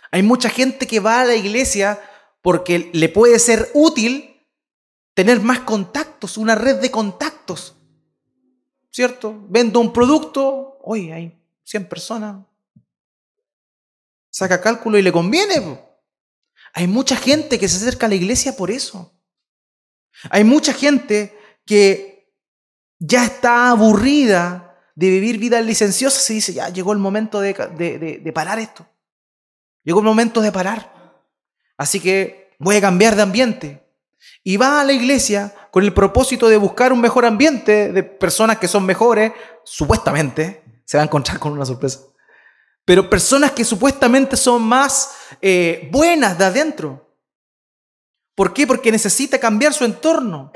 Hay 0.09 0.23
mucha 0.23 0.49
gente 0.49 0.87
que 0.87 1.01
va 1.01 1.21
a 1.21 1.25
la 1.25 1.35
iglesia 1.35 1.99
porque 2.41 2.91
le 2.93 3.09
puede 3.09 3.39
ser 3.39 3.71
útil 3.73 4.47
tener 5.13 5.41
más 5.41 5.59
contactos, 5.61 6.37
una 6.37 6.55
red 6.55 6.79
de 6.79 6.91
contactos. 6.91 7.75
¿Cierto? 8.89 9.35
Vendo 9.49 9.79
un 9.79 9.91
producto, 9.91 10.77
hoy 10.81 11.11
hay 11.11 11.41
100 11.63 11.89
personas, 11.89 12.45
saca 14.33 14.59
cálculo 14.59 14.97
y 14.97 15.03
le 15.03 15.11
conviene. 15.11 15.79
Hay 16.73 16.87
mucha 16.87 17.15
gente 17.15 17.59
que 17.59 17.69
se 17.69 17.77
acerca 17.77 18.07
a 18.07 18.09
la 18.09 18.15
iglesia 18.15 18.57
por 18.57 18.71
eso. 18.71 19.13
Hay 20.31 20.43
mucha 20.43 20.73
gente 20.73 21.37
que 21.65 22.33
ya 22.97 23.25
está 23.25 23.69
aburrida 23.69 24.75
de 24.95 25.09
vivir 25.09 25.37
vidas 25.37 25.63
licenciosas 25.63 26.27
y 26.31 26.35
dice, 26.35 26.53
ya 26.53 26.69
llegó 26.69 26.93
el 26.93 26.99
momento 26.99 27.39
de, 27.41 27.53
de 27.53 28.33
parar 28.33 28.57
esto. 28.57 28.87
Llegó 29.83 29.99
el 29.99 30.05
momento 30.05 30.41
de 30.41 30.51
parar. 30.51 30.91
Así 31.77 31.99
que 31.99 32.55
voy 32.57 32.77
a 32.77 32.81
cambiar 32.81 33.15
de 33.15 33.21
ambiente. 33.21 33.83
Y 34.43 34.57
va 34.57 34.81
a 34.81 34.83
la 34.83 34.93
iglesia 34.93 35.53
con 35.69 35.83
el 35.83 35.93
propósito 35.93 36.49
de 36.49 36.57
buscar 36.57 36.91
un 36.91 37.01
mejor 37.01 37.25
ambiente 37.25 37.91
de 37.91 38.03
personas 38.03 38.57
que 38.57 38.67
son 38.67 38.85
mejores, 38.85 39.31
supuestamente, 39.63 40.63
se 40.85 40.97
va 40.97 41.03
a 41.03 41.05
encontrar 41.05 41.39
con 41.39 41.51
una 41.51 41.65
sorpresa. 41.65 41.99
Pero 42.85 43.09
personas 43.09 43.51
que 43.51 43.63
supuestamente 43.63 44.35
son 44.35 44.61
más 44.63 45.11
eh, 45.41 45.89
buenas 45.91 46.37
de 46.37 46.45
adentro. 46.45 47.17
¿Por 48.35 48.53
qué? 48.53 48.67
Porque 48.67 48.91
necesita 48.91 49.39
cambiar 49.39 49.73
su 49.73 49.85
entorno. 49.85 50.51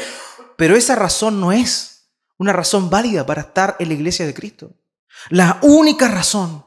Pero 0.57 0.75
esa 0.75 0.95
razón 0.95 1.39
no 1.39 1.51
es 1.51 2.09
una 2.37 2.53
razón 2.53 2.89
válida 2.89 3.25
para 3.25 3.41
estar 3.41 3.75
en 3.79 3.87
la 3.87 3.93
iglesia 3.93 4.25
de 4.25 4.33
Cristo. 4.33 4.73
La 5.29 5.59
única 5.61 6.07
razón 6.07 6.65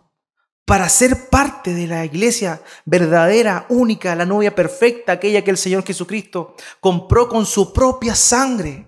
para 0.71 0.89
ser 0.89 1.29
parte 1.29 1.75
de 1.75 1.89
la 1.89 2.05
iglesia 2.05 2.63
verdadera, 2.85 3.67
única, 3.71 4.15
la 4.15 4.25
novia 4.25 4.55
perfecta, 4.55 5.11
aquella 5.11 5.43
que 5.43 5.51
el 5.51 5.59
Señor 5.59 5.85
Jesucristo 5.85 6.55
compró 6.79 7.29
con 7.29 7.45
su 7.45 7.73
propia 7.73 8.15
sangre, 8.15 8.87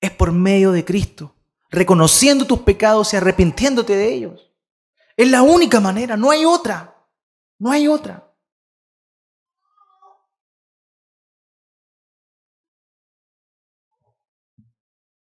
es 0.00 0.10
por 0.10 0.32
medio 0.32 0.72
de 0.72 0.84
Cristo, 0.84 1.36
reconociendo 1.70 2.44
tus 2.44 2.62
pecados 2.62 3.12
y 3.12 3.18
arrepintiéndote 3.18 3.94
de 3.94 4.12
ellos. 4.12 4.51
Es 5.16 5.30
la 5.30 5.42
única 5.42 5.80
manera, 5.80 6.16
no 6.16 6.30
hay 6.30 6.44
otra, 6.44 6.94
no 7.58 7.70
hay 7.70 7.88
otra. 7.88 8.28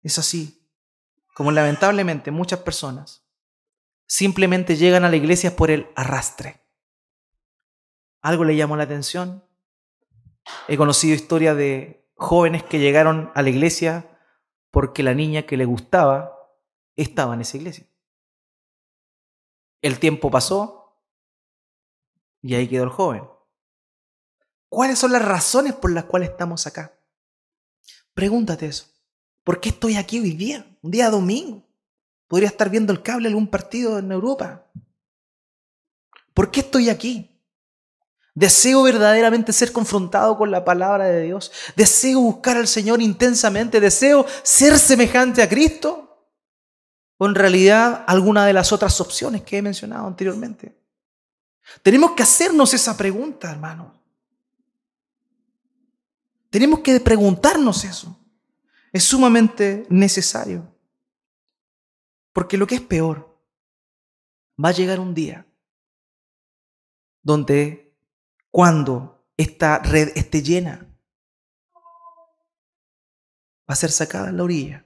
Es 0.03 0.19
así, 0.19 0.65
como 1.35 1.51
lamentablemente 1.51 2.31
muchas 2.31 2.61
personas 2.61 3.27
simplemente 4.07 4.77
llegan 4.77 5.05
a 5.05 5.09
la 5.09 5.17
iglesia 5.17 5.57
por 5.57 5.71
el 5.71 5.89
arrastre. 5.97 6.61
Algo 8.23 8.45
le 8.45 8.57
llamó 8.57 8.77
la 8.77 8.85
atención. 8.85 9.45
He 10.69 10.77
conocido 10.77 11.15
historias 11.15 11.57
de 11.57 12.09
jóvenes 12.15 12.63
que 12.63 12.79
llegaron 12.79 13.33
a 13.35 13.43
la 13.43 13.51
iglesia 13.51 14.19
porque 14.71 15.03
la 15.03 15.15
niña 15.15 15.43
que 15.43 15.57
le 15.57 15.65
gustaba 15.65 16.33
estaba 16.95 17.35
en 17.35 17.41
esa 17.41 17.57
iglesia. 17.57 17.87
El 19.83 19.99
tiempo 19.99 20.31
pasó 20.31 21.01
y 22.43 22.55
ahí 22.55 22.69
quedó 22.69 22.85
el 22.85 22.91
joven. 22.91 23.25
¿Cuáles 24.69 24.99
son 24.99 25.13
las 25.13 25.25
razones 25.25 25.75
por 25.75 25.93
las 25.93 26.05
cuales 26.05 26.31
estamos 26.31 26.67
acá? 26.67 26.99
Pregúntate 28.15 28.67
eso. 28.67 28.87
¿Por 29.45 29.61
qué 29.61 29.69
estoy 29.69 29.97
aquí 29.97 30.19
hoy 30.19 30.33
día? 30.33 30.67
Un 30.83 30.91
día 30.91 31.11
domingo. 31.11 31.63
Podría 32.27 32.49
estar 32.49 32.69
viendo 32.69 32.93
el 32.93 33.03
cable 33.03 33.29
algún 33.29 33.49
partido 33.49 33.99
en 33.99 34.11
Europa. 34.11 34.67
¿Por 36.35 36.51
qué 36.51 36.61
estoy 36.61 36.91
aquí? 36.91 37.31
Deseo 38.35 38.83
verdaderamente 38.83 39.53
ser 39.53 39.73
confrontado 39.73 40.37
con 40.37 40.51
la 40.51 40.65
palabra 40.65 41.07
de 41.07 41.23
Dios. 41.23 41.51
Deseo 41.75 42.21
buscar 42.21 42.59
al 42.59 42.69
Señor 42.69 43.01
intensamente. 43.01 43.81
Deseo 43.81 44.27
ser 44.43 44.79
semejante 44.79 45.43
a 45.43 45.49
Cristo. 45.49 46.06
O 47.19 47.27
en 47.27 47.35
realidad 47.35 48.05
alguna 48.07 48.45
de 48.45 48.53
las 48.53 48.73
otras 48.73 49.01
opciones 49.01 49.43
que 49.43 49.59
he 49.59 49.63
mencionado 49.63 50.07
anteriormente. 50.07 50.77
Tenemos 51.83 52.13
que 52.13 52.23
hacernos 52.23 52.75
esa 52.75 52.97
pregunta, 52.97 53.51
hermano. 53.51 53.95
Tenemos 56.51 56.81
que 56.81 57.01
preguntarnos 57.01 57.85
eso 57.85 58.17
es 58.97 59.05
sumamente 59.05 59.87
necesario. 59.91 60.75
Porque 62.33 62.57
lo 62.57 62.67
que 62.67 62.77
es 62.77 62.81
peor, 62.81 63.39
va 64.63 64.71
a 64.71 64.73
llegar 64.73 65.01
un 65.01 65.13
día 65.13 65.47
donde 67.23 67.95
cuando 68.51 69.29
esta 69.37 69.81
red 69.81 70.17
esté 70.17 70.43
llena, 70.43 70.89
va 73.69 73.75
a 73.75 73.77
ser 73.77 73.91
sacada 73.91 74.31
en 74.31 74.39
la 74.39 74.45
orilla. 74.45 74.86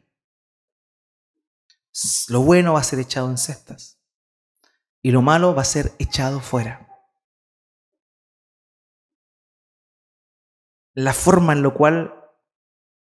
Lo 2.29 2.43
bueno 2.43 2.75
va 2.75 2.81
a 2.81 2.85
ser 2.85 2.99
echado 2.99 3.29
en 3.31 3.39
cestas 3.39 4.01
y 5.03 5.11
lo 5.11 5.23
malo 5.23 5.55
va 5.55 5.63
a 5.63 5.65
ser 5.65 5.93
echado 5.99 6.41
fuera. 6.41 6.87
La 10.95 11.13
forma 11.13 11.53
en 11.53 11.63
la 11.63 11.71
cual 11.71 12.15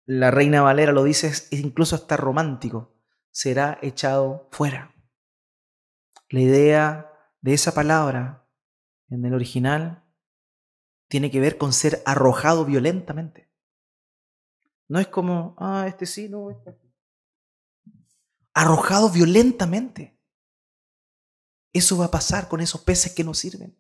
la 0.06 0.30
reina 0.30 0.62
Valera 0.62 0.92
lo 0.92 1.04
dice, 1.04 1.28
es 1.28 1.52
incluso 1.52 1.96
hasta 1.96 2.16
romántico, 2.16 2.94
será 3.30 3.78
echado 3.82 4.48
fuera. 4.52 4.94
La 6.28 6.40
idea 6.40 7.10
de 7.40 7.54
esa 7.54 7.72
palabra 7.72 8.46
en 9.08 9.24
el 9.24 9.34
original 9.34 10.04
tiene 11.08 11.30
que 11.30 11.40
ver 11.40 11.58
con 11.58 11.72
ser 11.72 12.02
arrojado 12.06 12.64
violentamente. 12.64 13.50
No 14.88 14.98
es 14.98 15.06
como, 15.08 15.54
ah, 15.58 15.86
este 15.86 16.06
sí, 16.06 16.28
no, 16.28 16.50
este. 16.50 16.83
Arrojado 18.54 19.10
violentamente. 19.10 20.16
Eso 21.72 21.98
va 21.98 22.06
a 22.06 22.10
pasar 22.10 22.48
con 22.48 22.60
esos 22.60 22.80
peces 22.80 23.12
que 23.12 23.24
no 23.24 23.34
sirven. 23.34 23.76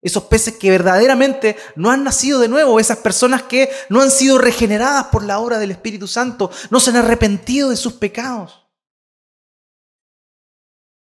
Esos 0.00 0.24
peces 0.24 0.56
que 0.56 0.70
verdaderamente 0.70 1.56
no 1.74 1.90
han 1.90 2.04
nacido 2.04 2.38
de 2.40 2.48
nuevo, 2.48 2.80
esas 2.80 2.98
personas 2.98 3.42
que 3.42 3.70
no 3.90 4.00
han 4.00 4.10
sido 4.10 4.38
regeneradas 4.38 5.06
por 5.06 5.24
la 5.24 5.38
obra 5.38 5.58
del 5.58 5.70
Espíritu 5.70 6.06
Santo, 6.06 6.50
no 6.70 6.80
se 6.80 6.90
han 6.90 6.96
arrepentido 6.96 7.70
de 7.70 7.76
sus 7.76 7.94
pecados. 7.94 8.66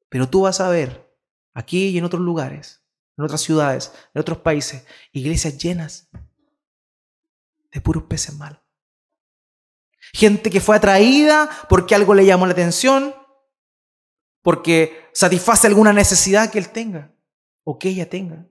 Pero 0.08 0.28
tú 0.28 0.42
vas 0.42 0.60
a 0.60 0.68
ver 0.68 1.16
aquí 1.54 1.88
y 1.88 1.98
en 1.98 2.04
otros 2.04 2.22
lugares, 2.22 2.82
en 3.16 3.24
otras 3.24 3.40
ciudades, 3.40 3.92
en 4.14 4.20
otros 4.20 4.38
países, 4.38 4.84
iglesias 5.12 5.58
llenas 5.58 6.08
de 7.70 7.80
puros 7.80 8.04
peces 8.04 8.34
malos. 8.34 8.60
Gente 10.12 10.50
que 10.50 10.60
fue 10.60 10.76
atraída 10.76 11.48
porque 11.68 11.94
algo 11.94 12.14
le 12.14 12.26
llamó 12.26 12.46
la 12.46 12.52
atención, 12.52 13.14
porque 14.42 15.08
satisface 15.12 15.66
alguna 15.66 15.92
necesidad 15.92 16.50
que 16.50 16.58
él 16.58 16.70
tenga 16.70 17.12
o 17.64 17.78
que 17.78 17.88
ella 17.88 18.08
tenga 18.08 18.46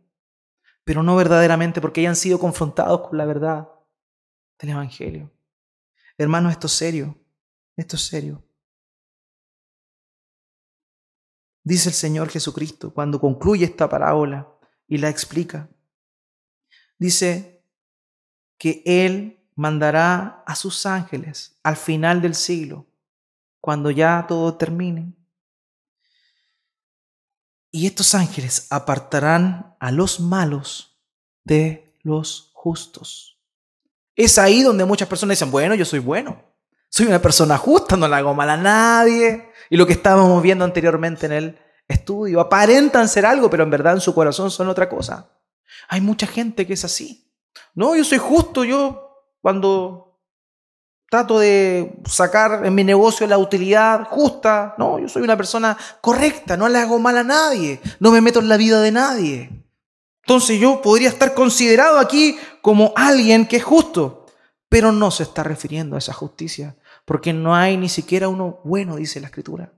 pero 0.88 1.04
no 1.04 1.18
verdaderamente 1.18 1.82
porque 1.82 2.00
hayan 2.00 2.16
sido 2.16 2.40
confrontados 2.40 3.10
con 3.10 3.18
la 3.18 3.26
verdad 3.26 3.70
del 4.58 4.70
Evangelio. 4.70 5.30
Hermanos, 6.18 6.54
esto 6.54 6.68
es 6.68 6.74
serio, 6.74 7.20
esto 7.76 7.98
es 7.98 8.04
serio. 8.04 8.42
Dice 11.62 11.90
el 11.90 11.94
Señor 11.94 12.30
Jesucristo 12.30 12.94
cuando 12.94 13.20
concluye 13.20 13.66
esta 13.66 13.90
parábola 13.90 14.50
y 14.88 14.98
la 14.98 15.10
explica. 15.10 15.70
Dice 16.98 17.66
que 18.58 18.82
Él 18.86 19.37
mandará 19.58 20.44
a 20.46 20.56
sus 20.56 20.86
ángeles 20.86 21.60
al 21.64 21.76
final 21.76 22.22
del 22.22 22.36
siglo, 22.36 22.86
cuando 23.60 23.92
ya 23.92 24.24
todo 24.28 24.56
termine, 24.56 25.14
y 27.72 27.86
estos 27.86 28.16
ángeles 28.16 28.68
apartarán 28.70 29.76
a 29.80 29.92
los 29.92 30.20
malos 30.20 30.98
de 31.44 31.94
los 32.04 32.52
justos. 32.54 33.40
Es 34.16 34.38
ahí 34.38 34.64
donde 34.64 34.86
muchas 34.86 35.08
personas 35.08 35.38
dicen, 35.38 35.52
bueno, 35.52 35.76
yo 35.76 35.86
soy 35.86 36.00
bueno. 36.00 36.42
Soy 36.90 37.08
una 37.08 37.22
persona 37.22 37.58
justa, 37.58 37.98
no 37.98 38.08
le 38.08 38.16
hago 38.16 38.34
mal 38.34 38.50
a 38.50 38.58
nadie. 38.58 39.52
Y 39.70 39.78
lo 39.78 39.86
que 39.86 39.94
estábamos 39.94 40.42
viendo 40.42 40.64
anteriormente 40.64 41.26
en 41.26 41.34
el 41.34 41.60
estudio, 41.88 42.40
aparentan 42.40 43.10
ser 43.10 43.26
algo, 43.26 43.50
pero 43.50 43.64
en 43.64 43.70
verdad 43.70 43.94
en 43.94 44.02
su 44.02 44.14
corazón 44.14 44.50
son 44.50 44.70
otra 44.70 44.90
cosa. 44.90 45.30
Hay 45.90 46.02
mucha 46.02 46.26
gente 46.26 46.66
que 46.66 46.74
es 46.74 46.86
así. 46.86 47.32
No, 47.76 47.96
yo 47.96 48.04
soy 48.04 48.18
justo, 48.18 48.64
yo 48.64 49.07
cuando 49.42 50.08
trato 51.10 51.40
de 51.40 52.00
sacar 52.06 52.66
en 52.66 52.76
mi 52.76 52.84
negocio 52.84 53.26
la 53.28 53.38
utilidad 53.38 54.06
justa. 54.06 54.76
No, 54.78 55.00
yo 55.00 55.08
soy 55.08 55.22
una 55.22 55.38
persona 55.38 55.78
correcta, 56.02 56.58
no 56.58 56.68
le 56.70 56.80
hago 56.80 57.00
mal 57.00 57.18
a 57.18 57.24
nadie, 57.24 57.80
no 58.00 58.12
me 58.12 58.22
meto 58.22 58.40
en 58.40 58.50
la 58.50 58.58
vida 58.58 58.82
de 58.82 58.92
nadie. 58.92 59.50
Entonces 60.24 60.60
yo 60.60 60.82
podría 60.82 61.10
estar 61.10 61.34
considerado 61.34 62.00
aquí 62.00 62.38
como 62.62 62.92
alguien 62.96 63.48
que 63.48 63.58
es 63.58 63.64
justo, 63.64 64.26
pero 64.68 64.92
no 64.92 65.10
se 65.10 65.24
está 65.24 65.44
refiriendo 65.44 65.96
a 65.96 66.00
esa 66.00 66.12
justicia, 66.12 66.76
porque 67.06 67.32
no 67.32 67.56
hay 67.56 67.78
ni 67.78 67.88
siquiera 67.88 68.28
uno 68.28 68.60
bueno, 68.66 68.98
dice 68.98 69.22
la 69.22 69.28
escritura. 69.28 69.72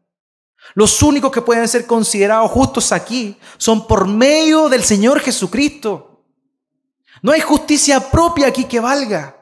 Los 0.74 1.02
únicos 1.04 1.32
que 1.32 1.42
pueden 1.42 1.68
ser 1.68 1.86
considerados 1.86 2.50
justos 2.52 2.92
aquí 2.92 3.38
son 3.58 3.88
por 3.88 4.08
medio 4.08 4.70
del 4.70 4.84
Señor 4.84 5.20
Jesucristo. 5.20 6.26
No 7.22 7.32
hay 7.32 7.42
justicia 7.42 8.10
propia 8.10 8.48
aquí 8.48 8.66
que 8.66 8.80
valga. 8.80 9.39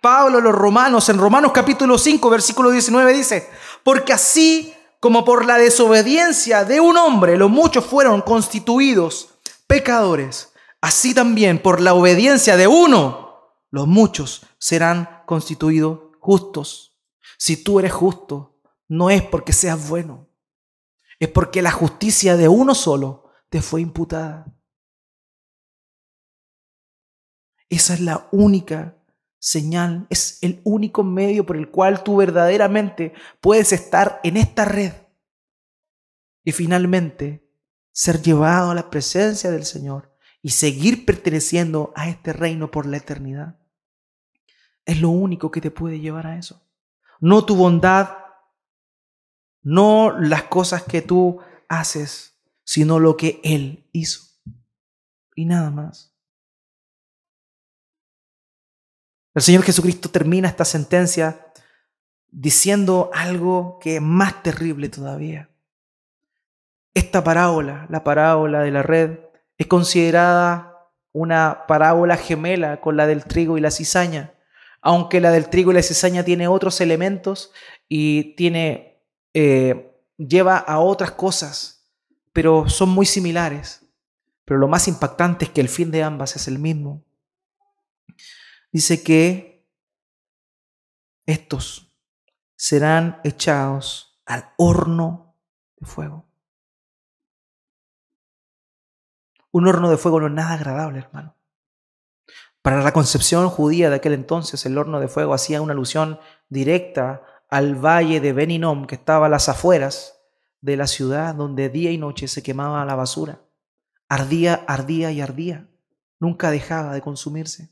Pablo 0.00 0.40
los 0.40 0.54
romanos, 0.54 1.08
en 1.08 1.18
Romanos 1.18 1.52
capítulo 1.52 1.98
5, 1.98 2.30
versículo 2.30 2.70
19 2.70 3.12
dice, 3.12 3.50
porque 3.82 4.12
así 4.12 4.74
como 5.00 5.24
por 5.24 5.44
la 5.44 5.58
desobediencia 5.58 6.64
de 6.64 6.80
un 6.80 6.96
hombre 6.96 7.36
los 7.36 7.50
muchos 7.50 7.84
fueron 7.84 8.22
constituidos 8.22 9.34
pecadores, 9.66 10.52
así 10.80 11.14
también 11.14 11.60
por 11.60 11.80
la 11.80 11.94
obediencia 11.94 12.56
de 12.56 12.66
uno 12.66 13.54
los 13.70 13.86
muchos 13.86 14.46
serán 14.58 15.22
constituidos 15.26 16.00
justos. 16.20 16.96
Si 17.36 17.62
tú 17.62 17.78
eres 17.78 17.92
justo, 17.92 18.60
no 18.88 19.10
es 19.10 19.22
porque 19.22 19.52
seas 19.52 19.88
bueno, 19.88 20.28
es 21.18 21.28
porque 21.28 21.62
la 21.62 21.72
justicia 21.72 22.36
de 22.36 22.48
uno 22.48 22.74
solo 22.74 23.30
te 23.50 23.62
fue 23.62 23.80
imputada. 23.80 24.46
Esa 27.68 27.94
es 27.94 28.00
la 28.00 28.28
única 28.32 28.97
señal, 29.38 30.06
es 30.10 30.38
el 30.42 30.60
único 30.64 31.04
medio 31.04 31.46
por 31.46 31.56
el 31.56 31.70
cual 31.70 32.02
tú 32.02 32.16
verdaderamente 32.16 33.12
puedes 33.40 33.72
estar 33.72 34.20
en 34.24 34.36
esta 34.36 34.64
red 34.64 34.92
y 36.44 36.52
finalmente 36.52 37.48
ser 37.92 38.22
llevado 38.22 38.70
a 38.70 38.74
la 38.74 38.90
presencia 38.90 39.50
del 39.50 39.64
Señor 39.64 40.16
y 40.42 40.50
seguir 40.50 41.04
perteneciendo 41.04 41.92
a 41.96 42.08
este 42.08 42.32
reino 42.32 42.70
por 42.70 42.86
la 42.86 42.96
eternidad. 42.96 43.58
Es 44.84 45.00
lo 45.00 45.10
único 45.10 45.50
que 45.50 45.60
te 45.60 45.70
puede 45.70 46.00
llevar 46.00 46.26
a 46.26 46.38
eso. 46.38 46.62
No 47.20 47.44
tu 47.44 47.56
bondad, 47.56 48.10
no 49.62 50.18
las 50.18 50.44
cosas 50.44 50.84
que 50.84 51.02
tú 51.02 51.40
haces, 51.68 52.40
sino 52.64 52.98
lo 52.98 53.16
que 53.16 53.40
Él 53.42 53.88
hizo. 53.92 54.22
Y 55.34 55.44
nada 55.44 55.70
más. 55.70 56.07
El 59.38 59.42
Señor 59.42 59.62
Jesucristo 59.62 60.08
termina 60.08 60.48
esta 60.48 60.64
sentencia 60.64 61.46
diciendo 62.28 63.08
algo 63.14 63.78
que 63.80 63.94
es 63.94 64.02
más 64.02 64.42
terrible 64.42 64.88
todavía. 64.88 65.48
Esta 66.92 67.22
parábola, 67.22 67.86
la 67.88 68.02
parábola 68.02 68.62
de 68.62 68.72
la 68.72 68.82
red, 68.82 69.20
es 69.56 69.68
considerada 69.68 70.90
una 71.12 71.66
parábola 71.68 72.16
gemela 72.16 72.80
con 72.80 72.96
la 72.96 73.06
del 73.06 73.26
trigo 73.26 73.56
y 73.56 73.60
la 73.60 73.70
cizaña, 73.70 74.34
aunque 74.80 75.20
la 75.20 75.30
del 75.30 75.48
trigo 75.48 75.70
y 75.70 75.74
la 75.74 75.82
cizaña 75.82 76.24
tiene 76.24 76.48
otros 76.48 76.80
elementos 76.80 77.52
y 77.88 78.34
tiene, 78.34 79.04
eh, 79.34 80.02
lleva 80.16 80.56
a 80.56 80.80
otras 80.80 81.12
cosas, 81.12 81.88
pero 82.32 82.68
son 82.68 82.88
muy 82.88 83.06
similares. 83.06 83.84
Pero 84.44 84.58
lo 84.58 84.66
más 84.66 84.88
impactante 84.88 85.44
es 85.44 85.52
que 85.52 85.60
el 85.60 85.68
fin 85.68 85.92
de 85.92 86.02
ambas 86.02 86.34
es 86.34 86.48
el 86.48 86.58
mismo. 86.58 87.04
Dice 88.70 89.02
que 89.02 89.66
estos 91.26 91.94
serán 92.56 93.20
echados 93.24 94.20
al 94.26 94.52
horno 94.56 95.36
de 95.76 95.86
fuego. 95.86 96.26
Un 99.50 99.66
horno 99.66 99.90
de 99.90 99.96
fuego 99.96 100.20
no 100.20 100.26
es 100.26 100.32
nada 100.32 100.54
agradable, 100.54 100.98
hermano. 100.98 101.36
Para 102.62 102.82
la 102.82 102.92
concepción 102.92 103.48
judía 103.48 103.88
de 103.88 103.96
aquel 103.96 104.12
entonces, 104.12 104.66
el 104.66 104.76
horno 104.76 105.00
de 105.00 105.08
fuego 105.08 105.32
hacía 105.32 105.62
una 105.62 105.72
alusión 105.72 106.20
directa 106.48 107.22
al 107.48 107.74
valle 107.74 108.20
de 108.20 108.32
Beninom, 108.32 108.86
que 108.86 108.96
estaba 108.96 109.26
a 109.26 109.30
las 109.30 109.48
afueras 109.48 110.20
de 110.60 110.76
la 110.76 110.86
ciudad, 110.86 111.34
donde 111.34 111.70
día 111.70 111.90
y 111.90 111.98
noche 111.98 112.28
se 112.28 112.42
quemaba 112.42 112.84
la 112.84 112.94
basura. 112.94 113.40
Ardía, 114.08 114.64
ardía 114.66 115.10
y 115.12 115.20
ardía. 115.20 115.68
Nunca 116.20 116.50
dejaba 116.50 116.92
de 116.92 117.00
consumirse. 117.00 117.70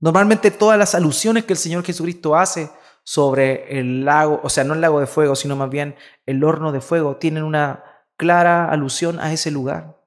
Normalmente 0.00 0.50
todas 0.50 0.78
las 0.78 0.94
alusiones 0.94 1.44
que 1.44 1.54
el 1.54 1.58
Señor 1.58 1.84
Jesucristo 1.84 2.36
hace 2.36 2.70
sobre 3.02 3.78
el 3.78 4.04
lago, 4.04 4.40
o 4.42 4.48
sea, 4.48 4.64
no 4.64 4.74
el 4.74 4.80
lago 4.80 5.00
de 5.00 5.06
fuego, 5.06 5.36
sino 5.36 5.56
más 5.56 5.70
bien 5.70 5.96
el 6.26 6.42
horno 6.44 6.72
de 6.72 6.80
fuego, 6.80 7.16
tienen 7.16 7.44
una 7.44 7.84
clara 8.16 8.68
alusión 8.70 9.20
a 9.20 9.32
ese 9.32 9.50
lugar. 9.50 10.02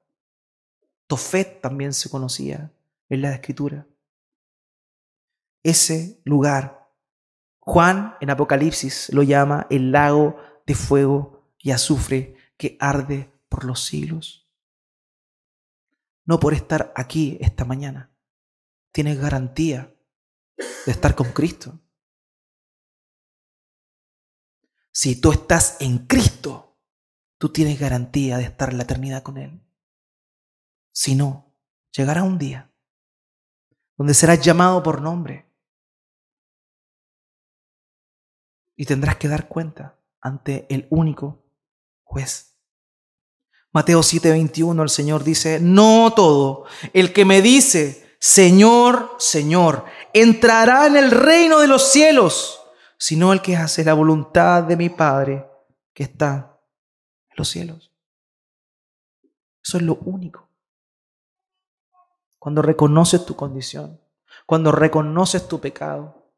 Tofet 1.06 1.60
también 1.60 1.92
se 1.92 2.10
conocía 2.10 2.70
en 3.08 3.22
la 3.22 3.32
escritura. 3.32 3.86
Ese 5.62 6.20
lugar, 6.24 6.88
Juan 7.58 8.16
en 8.20 8.30
Apocalipsis 8.30 9.12
lo 9.12 9.22
llama 9.22 9.66
el 9.70 9.92
lago 9.92 10.36
de 10.66 10.74
fuego 10.74 11.52
y 11.58 11.72
azufre 11.72 12.36
que 12.56 12.76
arde 12.80 13.30
por 13.48 13.64
los 13.64 13.84
siglos. 13.84 14.48
No 16.24 16.38
por 16.38 16.54
estar 16.54 16.92
aquí 16.94 17.38
esta 17.40 17.64
mañana. 17.64 18.09
Tienes 18.92 19.18
garantía 19.18 19.94
de 20.56 20.92
estar 20.92 21.14
con 21.14 21.32
Cristo. 21.32 21.80
Si 24.92 25.20
tú 25.20 25.32
estás 25.32 25.76
en 25.80 26.06
Cristo, 26.06 26.76
tú 27.38 27.50
tienes 27.50 27.78
garantía 27.78 28.36
de 28.36 28.44
estar 28.44 28.70
en 28.70 28.76
la 28.76 28.82
eternidad 28.82 29.22
con 29.22 29.38
Él. 29.38 29.62
Si 30.92 31.14
no, 31.14 31.54
llegará 31.92 32.22
un 32.22 32.38
día 32.38 32.70
donde 33.96 34.14
serás 34.14 34.40
llamado 34.40 34.82
por 34.82 35.02
nombre 35.02 35.46
y 38.76 38.86
tendrás 38.86 39.16
que 39.16 39.28
dar 39.28 39.46
cuenta 39.46 39.98
ante 40.22 40.66
el 40.70 40.86
único 40.90 41.44
juez. 42.02 42.56
Mateo 43.72 44.00
7:21 44.00 44.82
el 44.82 44.88
Señor 44.88 45.22
dice, 45.22 45.60
no 45.60 46.12
todo 46.16 46.64
el 46.92 47.12
que 47.12 47.24
me 47.24 47.42
dice, 47.42 48.09
Señor, 48.20 49.16
Señor, 49.18 49.86
entrará 50.12 50.86
en 50.86 50.96
el 50.96 51.10
reino 51.10 51.58
de 51.58 51.66
los 51.66 51.90
cielos, 51.90 52.60
sino 52.98 53.32
el 53.32 53.40
que 53.42 53.56
hace 53.56 53.82
la 53.82 53.94
voluntad 53.94 54.62
de 54.62 54.76
mi 54.76 54.90
Padre 54.90 55.48
que 55.94 56.04
está 56.04 56.60
en 57.30 57.34
los 57.36 57.48
cielos. 57.48 57.90
Eso 59.62 59.78
es 59.78 59.82
lo 59.82 59.94
único 60.04 60.50
cuando 62.40 62.62
reconoces 62.62 63.26
tu 63.26 63.36
condición, 63.36 64.00
cuando 64.46 64.72
reconoces 64.72 65.46
tu 65.46 65.60
pecado, 65.60 66.32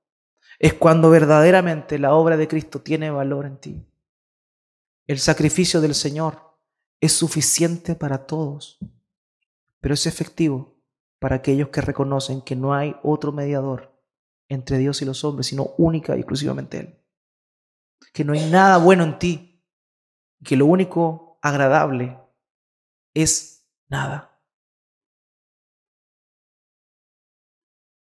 es 0.59 0.75
cuando 0.75 1.09
verdaderamente 1.11 1.97
la 1.99 2.15
obra 2.15 2.37
de 2.37 2.49
Cristo 2.49 2.81
tiene 2.81 3.11
valor 3.11 3.47
en 3.47 3.57
ti. 3.59 3.87
El 5.07 5.21
sacrificio 5.21 5.81
del 5.81 5.95
Señor 5.95 6.59
es 7.01 7.13
suficiente 7.13 7.95
para 7.95 8.27
todos, 8.27 8.81
pero 9.81 9.95
es 9.95 10.07
efectivo 10.07 10.72
para 11.23 11.37
aquellos 11.37 11.69
que 11.69 11.81
reconocen 11.81 12.43
que 12.43 12.57
no 12.57 12.75
hay 12.75 12.97
otro 13.05 13.31
mediador 13.31 13.97
entre 14.49 14.79
Dios 14.79 15.03
y 15.03 15.05
los 15.05 15.23
hombres, 15.23 15.47
sino 15.47 15.73
única 15.79 16.17
y 16.17 16.19
exclusivamente 16.19 16.81
Él. 16.81 16.99
Que 18.13 18.25
no 18.25 18.33
hay 18.33 18.51
nada 18.51 18.79
bueno 18.79 19.05
en 19.05 19.21
ti, 19.21 19.65
que 20.45 20.57
lo 20.57 20.67
único 20.67 21.39
agradable 21.41 22.19
es 23.15 23.65
nada. 23.89 24.37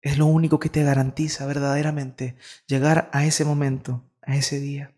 Es 0.01 0.17
lo 0.17 0.25
único 0.25 0.57
que 0.57 0.69
te 0.69 0.83
garantiza 0.83 1.45
verdaderamente 1.45 2.35
llegar 2.65 3.11
a 3.13 3.25
ese 3.25 3.45
momento, 3.45 4.01
a 4.23 4.35
ese 4.35 4.59
día. 4.59 4.91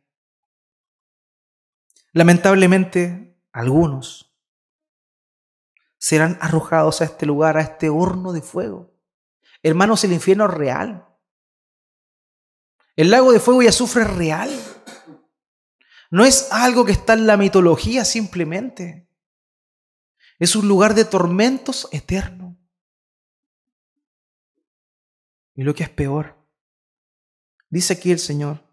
Lamentablemente, 2.13 3.37
algunos 3.51 4.33
serán 6.05 6.37
arrojados 6.39 7.01
a 7.01 7.05
este 7.05 7.25
lugar, 7.25 7.57
a 7.57 7.61
este 7.61 7.89
horno 7.89 8.31
de 8.31 8.43
fuego. 8.43 8.93
Hermanos, 9.63 10.03
el 10.03 10.13
infierno 10.13 10.47
real. 10.47 11.03
El 12.95 13.09
lago 13.09 13.31
de 13.31 13.39
fuego 13.39 13.63
y 13.63 13.67
azufre 13.67 14.03
real. 14.03 14.51
No 16.11 16.23
es 16.23 16.51
algo 16.51 16.85
que 16.85 16.91
está 16.91 17.13
en 17.13 17.25
la 17.25 17.37
mitología 17.37 18.05
simplemente. 18.05 19.09
Es 20.37 20.55
un 20.55 20.67
lugar 20.67 20.93
de 20.93 21.05
tormentos 21.05 21.87
eternos. 21.91 22.55
Y 25.55 25.63
lo 25.63 25.73
que 25.73 25.85
es 25.85 25.89
peor, 25.89 26.37
dice 27.67 27.93
aquí 27.93 28.11
el 28.11 28.19
Señor, 28.19 28.63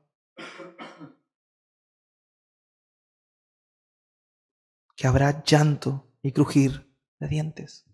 que 4.95 5.07
habrá 5.07 5.43
llanto 5.43 6.13
y 6.21 6.33
crujir 6.33 6.92
dientes. 7.31 7.87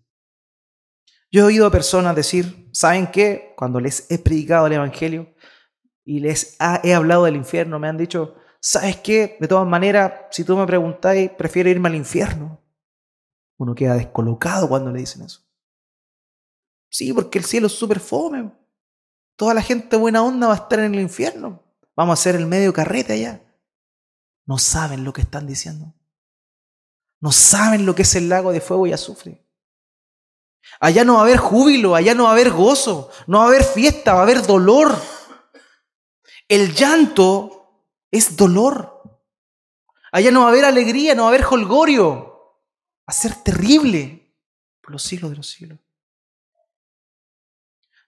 Yo 1.31 1.41
he 1.41 1.45
oído 1.45 1.67
a 1.67 1.71
personas 1.71 2.15
decir, 2.15 2.69
¿saben 2.73 3.07
qué? 3.07 3.53
Cuando 3.55 3.79
les 3.79 4.09
he 4.09 4.17
predicado 4.17 4.67
el 4.67 4.73
Evangelio 4.73 5.33
y 6.03 6.19
les 6.19 6.57
he 6.83 6.93
hablado 6.93 7.25
del 7.25 7.35
infierno, 7.35 7.77
me 7.77 7.87
han 7.87 7.97
dicho, 7.97 8.35
¿sabes 8.59 8.97
qué? 8.97 9.37
De 9.39 9.47
todas 9.47 9.67
maneras, 9.67 10.13
si 10.31 10.43
tú 10.43 10.57
me 10.57 10.65
preguntáis, 10.65 11.29
prefiero 11.31 11.69
irme 11.69 11.89
al 11.89 11.95
infierno. 11.95 12.59
Uno 13.57 13.75
queda 13.75 13.95
descolocado 13.95 14.67
cuando 14.67 14.91
le 14.91 14.99
dicen 14.99 15.23
eso. 15.23 15.45
Sí, 16.89 17.13
porque 17.13 17.37
el 17.37 17.45
cielo 17.45 17.67
es 17.67 17.73
súper 17.73 17.99
fome. 17.99 18.51
Toda 19.35 19.53
la 19.53 19.61
gente 19.61 19.95
buena 19.97 20.23
onda 20.23 20.47
va 20.47 20.53
a 20.53 20.57
estar 20.57 20.79
en 20.79 20.95
el 20.95 20.99
infierno. 20.99 21.63
Vamos 21.95 22.17
a 22.17 22.19
hacer 22.19 22.35
el 22.35 22.47
medio 22.47 22.73
carrete 22.73 23.13
allá. 23.13 23.43
No 24.45 24.57
saben 24.57 25.03
lo 25.03 25.13
que 25.13 25.21
están 25.21 25.45
diciendo. 25.45 25.93
No 27.21 27.31
saben 27.31 27.85
lo 27.85 27.95
que 27.95 28.03
es 28.03 28.15
el 28.15 28.29
lago 28.29 28.51
de 28.51 28.61
fuego 28.61 28.87
y 28.87 28.93
azufre. 28.93 29.45
Allá 30.79 31.03
no 31.03 31.15
va 31.15 31.19
a 31.19 31.23
haber 31.23 31.37
júbilo, 31.37 31.95
allá 31.95 32.13
no 32.13 32.23
va 32.23 32.29
a 32.29 32.33
haber 32.33 32.51
gozo, 32.51 33.09
no 33.27 33.39
va 33.39 33.45
a 33.45 33.47
haber 33.47 33.63
fiesta, 33.63 34.13
va 34.13 34.19
a 34.19 34.23
haber 34.23 34.45
dolor. 34.45 34.95
El 36.47 36.73
llanto 36.73 37.85
es 38.11 38.35
dolor. 38.35 39.03
Allá 40.11 40.31
no 40.31 40.41
va 40.41 40.47
a 40.47 40.49
haber 40.49 40.65
alegría, 40.65 41.15
no 41.15 41.23
va 41.23 41.29
a 41.29 41.33
haber 41.33 41.45
holgorio. 41.45 42.55
Va 43.01 43.07
a 43.07 43.13
ser 43.13 43.35
terrible 43.43 44.35
por 44.81 44.91
los 44.91 45.03
siglos 45.03 45.31
de 45.31 45.37
los 45.37 45.47
siglos 45.47 45.79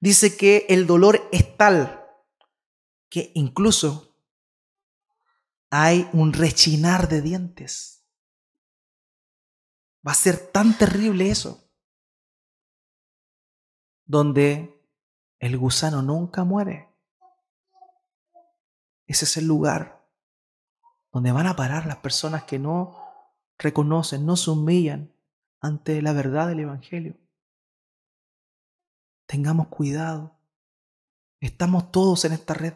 dice 0.01 0.36
que 0.36 0.66
el 0.68 0.86
dolor 0.88 1.30
es 1.32 1.55
tal 1.55 2.03
que 3.07 3.32
incluso 3.36 4.18
hay 5.70 6.09
un 6.12 6.34
rechinar 6.34 7.07
de 7.07 7.22
dientes. 7.22 8.01
Va 10.06 10.12
a 10.12 10.16
ser 10.16 10.52
tan 10.52 10.78
terrible 10.78 11.30
eso, 11.30 11.70
donde 14.06 14.78
El 15.39 15.58
gusano 15.58 16.04
nunca 16.04 16.43
muere. 16.43 16.88
Ese 19.08 19.26
es 19.26 19.38
el 19.38 19.47
lugar 19.47 20.08
donde 21.12 21.32
van 21.32 21.47
a 21.47 21.56
parar 21.56 21.88
las 21.88 21.97
personas 21.97 22.43
que 22.43 22.60
no 22.60 22.95
reconocen, 23.58 24.24
no 24.24 24.36
se 24.36 24.52
humillan 24.52 25.12
ante 25.60 25.99
la 26.04 26.14
verdad 26.14 26.47
del 26.47 26.60
Evangelio. 26.60 27.18
Tengamos 29.26 29.68
cuidado. 29.70 30.38
Estamos 31.39 31.91
todos 31.91 32.24
en 32.26 32.34
esta 32.34 32.54
red. 32.54 32.74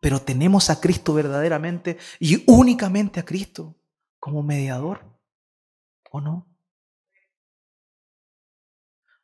Pero 0.00 0.20
tenemos 0.20 0.70
a 0.70 0.80
Cristo 0.80 1.14
verdaderamente 1.14 1.98
y 2.18 2.42
únicamente 2.50 3.20
a 3.20 3.24
Cristo 3.24 3.75
como 4.18 4.42
mediador. 4.42 5.04
¿O 6.10 6.20
no? 6.20 6.46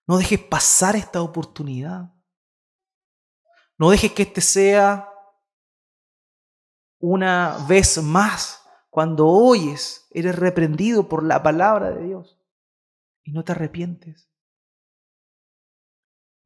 No 0.07 0.18
dejes 0.18 0.40
pasar 0.40 0.97
esta 0.97 1.22
oportunidad. 1.22 2.14
No 3.78 3.90
dejes 3.90 4.12
que 4.12 4.22
este 4.22 4.40
sea 4.40 5.09
una 6.99 7.64
vez 7.68 8.01
más 8.03 8.62
cuando 8.90 9.26
oyes, 9.26 10.07
eres 10.11 10.36
reprendido 10.36 11.09
por 11.09 11.24
la 11.24 11.43
palabra 11.43 11.90
de 11.90 12.05
Dios 12.05 12.38
y 13.24 13.32
no 13.32 13.43
te 13.43 13.53
arrepientes. 13.53 14.30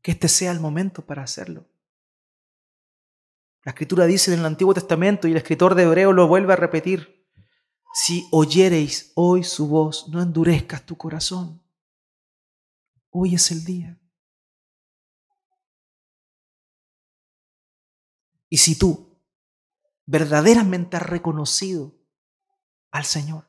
Que 0.01 0.13
este 0.13 0.29
sea 0.29 0.53
el 0.53 0.61
momento 0.61 1.05
para 1.05 1.25
hacerlo. 1.25 1.67
La 3.65 3.73
escritura 3.73 4.07
dice 4.07 4.33
en 4.33 4.39
el 4.39 4.47
Antiguo 4.47 4.73
Testamento 4.73 5.27
y 5.27 5.33
el 5.33 5.39
escritor 5.39 5.75
de 5.75 5.83
Hebreo 5.83 6.13
lo 6.13 6.29
vuelve 6.29 6.53
a 6.53 6.57
repetir. 6.57 7.16
Si 7.99 8.29
oyereis 8.31 9.11
hoy 9.15 9.43
su 9.43 9.69
voz, 9.69 10.07
no 10.11 10.21
endurezcas 10.21 10.85
tu 10.85 10.99
corazón. 10.99 11.63
Hoy 13.09 13.37
es 13.37 13.51
el 13.51 13.65
día. 13.65 13.99
Y 18.51 18.59
si 18.59 18.77
tú 18.77 19.19
verdaderamente 20.05 20.99
has 20.99 21.05
reconocido 21.05 21.95
al 22.91 23.07
Señor, 23.07 23.49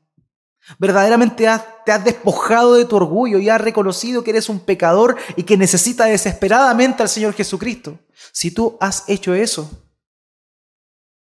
verdaderamente 0.79 1.45
te 1.85 1.91
has 1.91 2.05
despojado 2.05 2.75
de 2.75 2.85
tu 2.85 2.95
orgullo 2.95 3.39
y 3.39 3.49
has 3.49 3.59
reconocido 3.59 4.23
que 4.23 4.29
eres 4.29 4.47
un 4.47 4.61
pecador 4.61 5.17
y 5.35 5.43
que 5.43 5.57
necesitas 5.57 6.07
desesperadamente 6.07 7.03
al 7.03 7.09
Señor 7.09 7.33
Jesucristo, 7.33 7.99
si 8.31 8.51
tú 8.51 8.77
has 8.79 9.03
hecho 9.09 9.33
eso, 9.33 9.69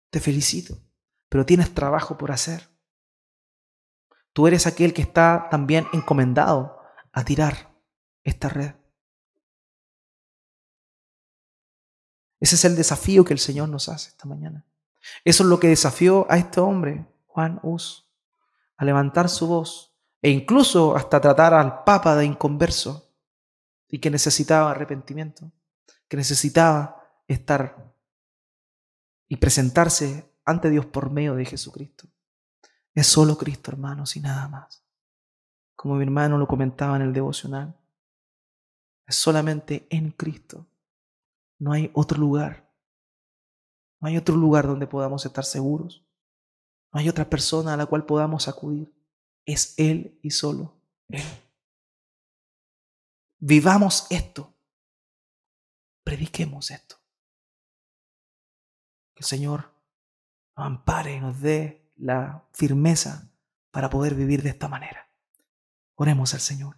te 0.09 0.19
felicito, 0.19 0.75
pero 1.29 1.45
tienes 1.45 1.71
trabajo 1.71 2.17
por 2.17 2.31
hacer. 2.31 2.70
Tú 4.33 4.47
eres 4.47 4.67
aquel 4.67 4.93
que 4.93 5.01
está 5.01 5.47
también 5.49 5.87
encomendado 5.93 6.79
a 7.11 7.23
tirar 7.23 7.75
esta 8.23 8.49
red. 8.49 8.73
Ese 12.39 12.55
es 12.55 12.65
el 12.65 12.75
desafío 12.75 13.23
que 13.23 13.33
el 13.33 13.39
Señor 13.39 13.69
nos 13.69 13.89
hace 13.89 14.09
esta 14.09 14.27
mañana. 14.27 14.65
Eso 15.23 15.43
es 15.43 15.49
lo 15.49 15.59
que 15.59 15.67
desafió 15.67 16.25
a 16.29 16.37
este 16.37 16.59
hombre, 16.59 17.05
Juan 17.27 17.59
Hus, 17.61 18.07
a 18.77 18.85
levantar 18.85 19.29
su 19.29 19.47
voz 19.47 19.95
e 20.21 20.29
incluso 20.29 20.95
hasta 20.95 21.19
tratar 21.19 21.53
al 21.53 21.83
Papa 21.83 22.15
de 22.15 22.25
inconverso 22.25 23.11
y 23.87 23.99
que 23.99 24.09
necesitaba 24.09 24.71
arrepentimiento, 24.71 25.51
que 26.07 26.17
necesitaba 26.17 27.03
estar 27.27 27.93
y 29.27 29.37
presentarse 29.37 30.31
ante 30.45 30.69
Dios 30.69 30.85
por 30.85 31.11
medio 31.11 31.35
de 31.35 31.45
Jesucristo. 31.45 32.07
Es 32.93 33.07
solo 33.07 33.37
Cristo, 33.37 33.71
hermanos, 33.71 34.15
y 34.15 34.19
nada 34.19 34.47
más. 34.47 34.83
Como 35.75 35.95
mi 35.95 36.03
hermano 36.03 36.37
lo 36.37 36.47
comentaba 36.47 36.95
en 36.95 37.03
el 37.03 37.13
devocional, 37.13 37.75
es 39.07 39.15
solamente 39.15 39.87
en 39.89 40.11
Cristo 40.11 40.65
no 41.61 41.73
hay 41.73 41.91
otro 41.93 42.17
lugar. 42.17 42.67
No 43.99 44.07
hay 44.07 44.17
otro 44.17 44.35
lugar 44.35 44.65
donde 44.65 44.87
podamos 44.87 45.23
estar 45.27 45.45
seguros. 45.45 46.03
No 46.91 46.99
hay 46.99 47.07
otra 47.07 47.29
persona 47.29 47.75
a 47.75 47.77
la 47.77 47.85
cual 47.85 48.03
podamos 48.03 48.47
acudir. 48.47 48.91
Es 49.45 49.75
Él 49.77 50.17
y 50.23 50.31
solo 50.31 50.73
Él. 51.07 51.21
Vivamos 53.37 54.07
esto. 54.09 54.51
Prediquemos 56.03 56.71
esto. 56.71 56.95
Que 59.13 59.19
el 59.19 59.25
Señor 59.25 59.71
nos 60.57 60.65
ampare 60.65 61.13
y 61.13 61.19
nos 61.19 61.39
dé 61.39 61.80
la 62.01 62.43
firmeza 62.51 63.29
para 63.69 63.89
poder 63.89 64.15
vivir 64.15 64.41
de 64.41 64.49
esta 64.49 64.67
manera. 64.67 65.07
Oremos 65.95 66.33
al 66.33 66.39
Señor. 66.39 66.75